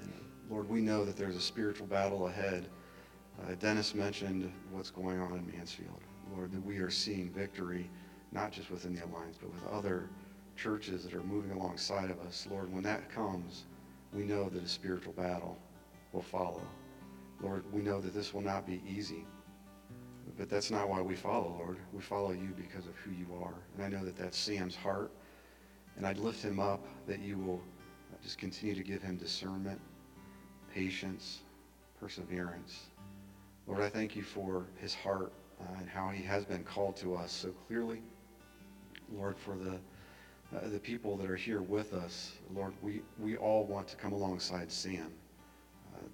And 0.00 0.12
Lord, 0.48 0.68
we 0.68 0.80
know 0.80 1.04
that 1.04 1.16
there's 1.16 1.36
a 1.36 1.40
spiritual 1.40 1.88
battle 1.88 2.28
ahead. 2.28 2.68
Dennis 3.58 3.96
mentioned 3.96 4.52
what's 4.70 4.90
going 4.90 5.20
on 5.20 5.32
in 5.32 5.56
Mansfield. 5.56 6.00
Lord, 6.36 6.52
that 6.52 6.64
we 6.64 6.76
are 6.76 6.90
seeing 6.90 7.32
victory 7.32 7.90
not 8.34 8.50
just 8.50 8.70
within 8.70 8.94
the 8.94 9.04
Alliance, 9.04 9.38
but 9.40 9.52
with 9.52 9.66
other 9.72 10.08
churches 10.56 11.04
that 11.04 11.14
are 11.14 11.22
moving 11.22 11.52
alongside 11.52 12.10
of 12.10 12.20
us. 12.20 12.46
Lord, 12.50 12.72
when 12.72 12.82
that 12.82 13.10
comes, 13.10 13.64
we 14.12 14.24
know 14.24 14.48
that 14.48 14.62
a 14.62 14.68
spiritual 14.68 15.12
battle 15.12 15.56
will 16.12 16.22
follow. 16.22 16.62
Lord, 17.40 17.64
we 17.72 17.80
know 17.80 18.00
that 18.00 18.14
this 18.14 18.34
will 18.34 18.40
not 18.40 18.66
be 18.66 18.82
easy. 18.88 19.24
But 20.36 20.48
that's 20.48 20.70
not 20.70 20.88
why 20.88 21.00
we 21.00 21.14
follow, 21.14 21.56
Lord. 21.58 21.78
We 21.92 22.00
follow 22.00 22.32
you 22.32 22.54
because 22.56 22.86
of 22.86 22.96
who 22.96 23.12
you 23.12 23.26
are. 23.42 23.54
And 23.76 23.84
I 23.84 23.88
know 23.88 24.04
that 24.04 24.16
that's 24.16 24.36
Sam's 24.36 24.74
heart. 24.74 25.12
And 25.96 26.06
I'd 26.06 26.18
lift 26.18 26.42
him 26.42 26.58
up 26.58 26.84
that 27.06 27.20
you 27.20 27.38
will 27.38 27.62
just 28.22 28.38
continue 28.38 28.74
to 28.74 28.82
give 28.82 29.02
him 29.02 29.16
discernment, 29.16 29.80
patience, 30.72 31.42
perseverance. 32.00 32.86
Lord, 33.66 33.82
I 33.82 33.88
thank 33.88 34.16
you 34.16 34.22
for 34.22 34.66
his 34.80 34.94
heart 34.94 35.32
uh, 35.60 35.78
and 35.78 35.88
how 35.88 36.08
he 36.08 36.22
has 36.24 36.44
been 36.44 36.64
called 36.64 36.96
to 36.96 37.14
us 37.14 37.30
so 37.30 37.50
clearly. 37.68 38.02
Lord, 39.16 39.36
for 39.38 39.56
the, 39.56 39.74
uh, 40.56 40.68
the 40.68 40.78
people 40.78 41.16
that 41.16 41.30
are 41.30 41.36
here 41.36 41.62
with 41.62 41.92
us. 41.92 42.32
Lord, 42.54 42.72
we, 42.82 43.02
we 43.18 43.36
all 43.36 43.64
want 43.64 43.88
to 43.88 43.96
come 43.96 44.12
alongside 44.12 44.70
Sam. 44.70 45.12
Uh, 45.94 46.06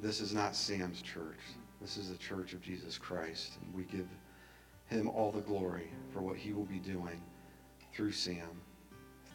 this 0.00 0.20
is 0.20 0.32
not 0.32 0.54
Sam's 0.54 1.02
church. 1.02 1.38
This 1.80 1.96
is 1.96 2.10
the 2.10 2.16
church 2.16 2.52
of 2.52 2.62
Jesus 2.62 2.98
Christ. 2.98 3.58
And 3.62 3.74
we 3.74 3.84
give 3.84 4.06
him 4.86 5.08
all 5.08 5.32
the 5.32 5.40
glory 5.40 5.90
for 6.12 6.20
what 6.20 6.36
he 6.36 6.52
will 6.52 6.64
be 6.64 6.78
doing 6.78 7.20
through 7.92 8.12
Sam, 8.12 8.48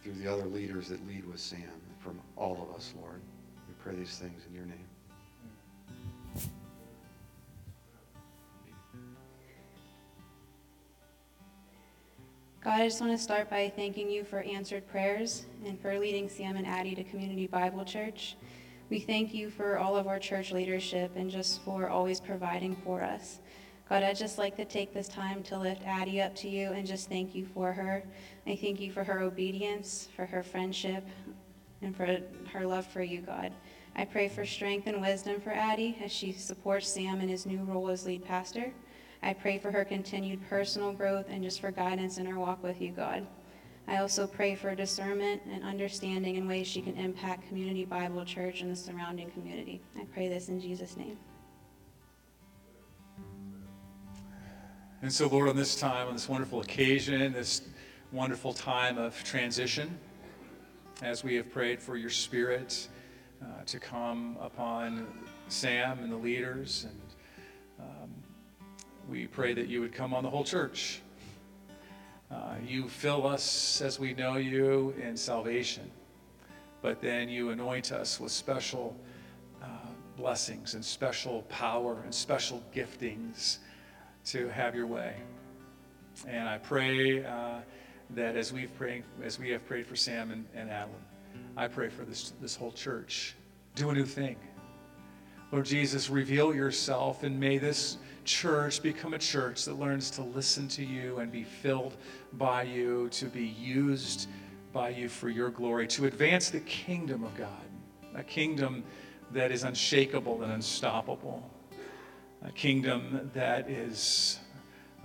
through 0.04 0.14
the 0.14 0.32
other 0.32 0.46
leaders 0.46 0.88
that 0.90 1.06
lead 1.08 1.26
with 1.26 1.40
Sam, 1.40 1.72
from 2.00 2.20
all 2.36 2.68
of 2.70 2.76
us, 2.76 2.94
Lord. 3.00 3.22
We 3.68 3.74
pray 3.84 3.96
these 3.96 4.18
things 4.18 4.44
in 4.48 4.56
your 4.56 4.66
name. 4.66 4.91
God, 12.72 12.80
I 12.80 12.88
just 12.88 13.02
want 13.02 13.12
to 13.12 13.22
start 13.22 13.50
by 13.50 13.70
thanking 13.76 14.10
you 14.10 14.24
for 14.24 14.40
answered 14.44 14.88
prayers 14.88 15.46
and 15.66 15.78
for 15.82 16.00
leading 16.00 16.30
Sam 16.30 16.56
and 16.56 16.66
Addie 16.66 16.96
to 16.96 17.04
Community 17.04 17.46
Bible 17.46 17.84
Church. 17.84 18.38
We 18.90 18.98
thank 18.98 19.34
you 19.34 19.50
for 19.50 19.78
all 19.78 19.98
of 19.98 20.08
our 20.08 20.20
church 20.20 20.54
leadership 20.54 21.12
and 21.18 21.30
just 21.30 21.62
for 21.64 21.90
always 21.90 22.22
providing 22.22 22.78
for 22.78 23.02
us. 23.02 23.40
God, 23.90 24.04
I'd 24.04 24.16
just 24.16 24.38
like 24.38 24.56
to 24.56 24.64
take 24.64 24.94
this 24.94 25.10
time 25.10 25.44
to 25.44 25.60
lift 25.60 25.82
Addie 25.86 26.22
up 26.22 26.34
to 26.36 26.48
you 26.48 26.72
and 26.72 26.88
just 26.88 27.10
thank 27.10 27.36
you 27.36 27.46
for 27.46 27.74
her. 27.74 28.06
I 28.48 28.56
thank 28.56 28.80
you 28.80 28.90
for 28.90 29.04
her 29.04 29.20
obedience, 29.20 30.08
for 30.16 30.26
her 30.26 30.42
friendship, 30.42 31.06
and 31.82 31.94
for 31.94 32.20
her 32.54 32.66
love 32.66 32.88
for 32.88 33.04
you, 33.04 33.20
God. 33.20 33.52
I 33.98 34.06
pray 34.06 34.30
for 34.30 34.46
strength 34.46 34.88
and 34.88 35.02
wisdom 35.02 35.42
for 35.42 35.52
Addie 35.52 35.98
as 36.02 36.10
she 36.10 36.32
supports 36.32 36.88
Sam 36.88 37.20
in 37.20 37.28
his 37.28 37.46
new 37.46 37.66
role 37.66 37.90
as 37.90 38.06
lead 38.06 38.24
pastor. 38.24 38.72
I 39.24 39.34
pray 39.34 39.60
for 39.60 39.72
her 39.72 39.86
continued 39.86 40.42
personal 40.50 40.94
growth 40.94 41.28
and 41.30 41.44
just 41.44 41.62
for 41.62 41.72
guidance 41.72 42.18
in 42.18 42.26
her 42.26 42.40
walk 42.40 42.64
with 42.64 42.82
you, 42.82 42.92
God. 42.92 43.26
I 43.88 43.98
also 43.98 44.26
pray 44.26 44.56
for 44.56 44.74
discernment 44.74 45.42
and 45.52 45.64
understanding 45.64 46.36
in 46.36 46.48
ways 46.48 46.68
she 46.68 46.82
can 46.82 46.96
impact 46.98 47.48
Community 47.48 47.86
Bible 47.86 48.26
Church 48.26 48.62
and 48.62 48.72
the 48.72 48.76
surrounding 48.76 49.30
community. 49.32 49.82
I 50.00 50.06
pray 50.06 50.28
this 50.28 50.50
in 50.50 50.60
Jesus' 50.60 50.98
name. 50.98 51.18
And 55.04 55.12
so, 55.12 55.28
Lord, 55.28 55.50
on 55.50 55.56
this 55.56 55.76
time, 55.76 56.08
on 56.08 56.14
this 56.14 56.30
wonderful 56.30 56.62
occasion, 56.62 57.34
this 57.34 57.64
wonderful 58.12 58.54
time 58.54 58.98
of 58.98 59.22
transition, 59.24 59.98
as 61.02 61.24
we 61.24 61.36
have 61.36 61.52
prayed 61.52 61.82
for 61.82 61.98
your 61.98 62.10
spirit 62.10 62.88
uh, 63.42 63.64
to 63.66 63.80
come 63.80 64.38
upon 64.40 65.08
Sam 65.48 66.00
and 66.00 66.12
the 66.12 66.18
leaders 66.18 66.86
and 66.88 67.01
we 69.10 69.28
pray 69.28 69.54
that 69.54 69.68
you 69.68 69.82
would 69.82 69.94
come 69.94 70.14
on 70.14 70.24
the 70.24 70.30
whole 70.30 70.44
church. 70.44 71.02
Uh, 72.32 72.56
you 72.66 72.88
fill 72.88 73.28
us 73.28 73.82
as 73.82 74.00
we 74.00 74.14
know 74.14 74.38
you 74.38 74.94
in 75.02 75.18
salvation, 75.18 75.90
but 76.82 77.02
then 77.02 77.28
you 77.28 77.50
anoint 77.50 77.92
us 77.92 78.20
with 78.20 78.32
special 78.32 78.96
uh, 79.62 79.68
blessings 80.16 80.74
and 80.76 80.84
special 80.84 81.42
power 81.44 82.02
and 82.04 82.14
special 82.14 82.64
giftings 82.74 83.58
to 84.26 84.48
have 84.50 84.76
your 84.76 84.88
way. 84.88 85.16
And 86.28 86.48
I 86.48 86.58
pray 86.58 87.26
uh, 87.26 87.60
that 88.12 88.36
as 88.36 88.54
we've 88.54 88.74
prayed, 88.78 89.04
as 89.24 89.40
we 89.40 89.50
have 89.50 89.66
prayed 89.66 89.86
for 89.86 89.96
Sam 89.96 90.32
and, 90.32 90.46
and 90.56 90.72
I 91.58 91.68
pray 91.68 91.90
for 91.90 92.06
this, 92.06 92.34
this 92.42 92.56
whole 92.56 92.72
church. 92.72 93.36
Do 93.76 93.90
a 93.90 93.94
new 93.94 94.06
thing. 94.06 94.38
Lord 95.52 95.66
Jesus, 95.66 96.10
reveal 96.10 96.54
yourself 96.54 97.24
and 97.24 97.38
may 97.38 97.58
this 97.58 97.98
church 98.32 98.82
become 98.82 99.14
a 99.14 99.20
church 99.20 99.66
that 99.66 99.78
learns 99.78 100.10
to 100.12 100.22
listen 100.22 100.68
to 100.70 100.86
you 100.86 101.20
and 101.20 101.32
be 101.32 101.44
filled 101.44 101.98
by 102.34 102.64
you, 102.64 103.10
to 103.10 103.26
be 103.26 103.46
used 103.46 104.30
by 104.72 104.88
you 104.88 105.10
for 105.10 105.30
your 105.30 105.50
glory, 105.50 105.86
to 105.88 106.06
advance 106.06 106.50
the 106.50 106.62
kingdom 106.62 107.26
of 107.26 107.36
God, 107.36 107.50
a 108.16 108.24
kingdom 108.24 108.86
that 109.32 109.52
is 109.52 109.64
unshakable 109.64 110.42
and 110.44 110.54
unstoppable, 110.54 111.44
a 112.46 112.52
kingdom 112.52 113.30
that 113.34 113.70
is 113.70 114.40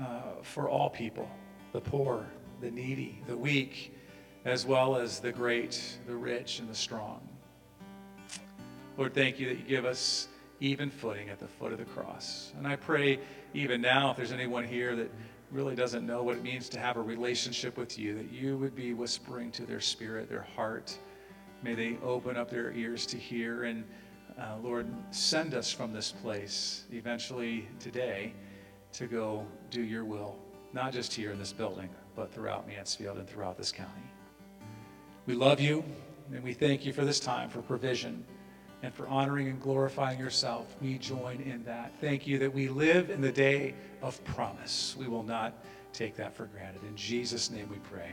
uh, 0.00 0.20
for 0.42 0.68
all 0.68 0.88
people 0.88 1.28
the 1.72 1.80
poor, 1.80 2.24
the 2.60 2.70
needy, 2.70 3.20
the 3.26 3.36
weak, 3.36 3.92
as 4.44 4.64
well 4.64 4.96
as 4.96 5.18
the 5.18 5.32
great, 5.32 5.98
the 6.06 6.14
rich, 6.14 6.60
and 6.60 6.70
the 6.70 6.74
strong. 6.74 7.20
Lord, 8.96 9.12
thank 9.12 9.40
you 9.40 9.48
that 9.48 9.58
you 9.58 9.64
give 9.64 9.84
us 9.84 10.28
even 10.60 10.90
footing 10.90 11.28
at 11.28 11.38
the 11.38 11.46
foot 11.46 11.72
of 11.72 11.78
the 11.78 11.84
cross. 11.84 12.52
And 12.56 12.66
I 12.66 12.76
pray 12.76 13.18
even 13.54 13.80
now, 13.80 14.10
if 14.10 14.16
there's 14.16 14.32
anyone 14.32 14.64
here 14.64 14.96
that 14.96 15.10
really 15.50 15.74
doesn't 15.74 16.06
know 16.06 16.22
what 16.22 16.36
it 16.36 16.42
means 16.42 16.68
to 16.70 16.78
have 16.78 16.96
a 16.96 17.00
relationship 17.00 17.76
with 17.76 17.98
you, 17.98 18.14
that 18.14 18.32
you 18.32 18.56
would 18.58 18.74
be 18.74 18.94
whispering 18.94 19.50
to 19.52 19.64
their 19.64 19.80
spirit, 19.80 20.28
their 20.28 20.46
heart. 20.56 20.98
May 21.62 21.74
they 21.74 21.98
open 22.02 22.36
up 22.36 22.50
their 22.50 22.72
ears 22.72 23.06
to 23.06 23.16
hear. 23.16 23.64
And 23.64 23.84
uh, 24.38 24.56
Lord, 24.62 24.86
send 25.10 25.54
us 25.54 25.72
from 25.72 25.92
this 25.92 26.10
place 26.10 26.84
eventually 26.92 27.68
today 27.78 28.32
to 28.94 29.06
go 29.06 29.46
do 29.70 29.82
your 29.82 30.04
will, 30.04 30.36
not 30.72 30.92
just 30.92 31.12
here 31.12 31.30
in 31.32 31.38
this 31.38 31.52
building, 31.52 31.88
but 32.14 32.32
throughout 32.32 32.66
Mansfield 32.66 33.18
and 33.18 33.28
throughout 33.28 33.56
this 33.56 33.70
county. 33.70 33.92
We 35.26 35.34
love 35.34 35.60
you, 35.60 35.84
and 36.32 36.42
we 36.42 36.54
thank 36.54 36.84
you 36.86 36.92
for 36.92 37.04
this 37.04 37.20
time, 37.20 37.50
for 37.50 37.60
provision 37.60 38.24
and 38.82 38.92
for 38.94 39.06
honoring 39.08 39.48
and 39.48 39.60
glorifying 39.60 40.18
yourself. 40.18 40.76
We 40.80 40.98
join 40.98 41.40
in 41.40 41.64
that. 41.64 41.92
Thank 42.00 42.26
you 42.26 42.38
that 42.38 42.52
we 42.52 42.68
live 42.68 43.10
in 43.10 43.20
the 43.20 43.32
day 43.32 43.74
of 44.02 44.22
promise. 44.24 44.94
We 44.98 45.08
will 45.08 45.22
not 45.22 45.54
take 45.92 46.16
that 46.16 46.34
for 46.34 46.46
granted. 46.46 46.82
In 46.84 46.96
Jesus' 46.96 47.50
name 47.50 47.68
we 47.70 47.78
pray. 47.78 48.12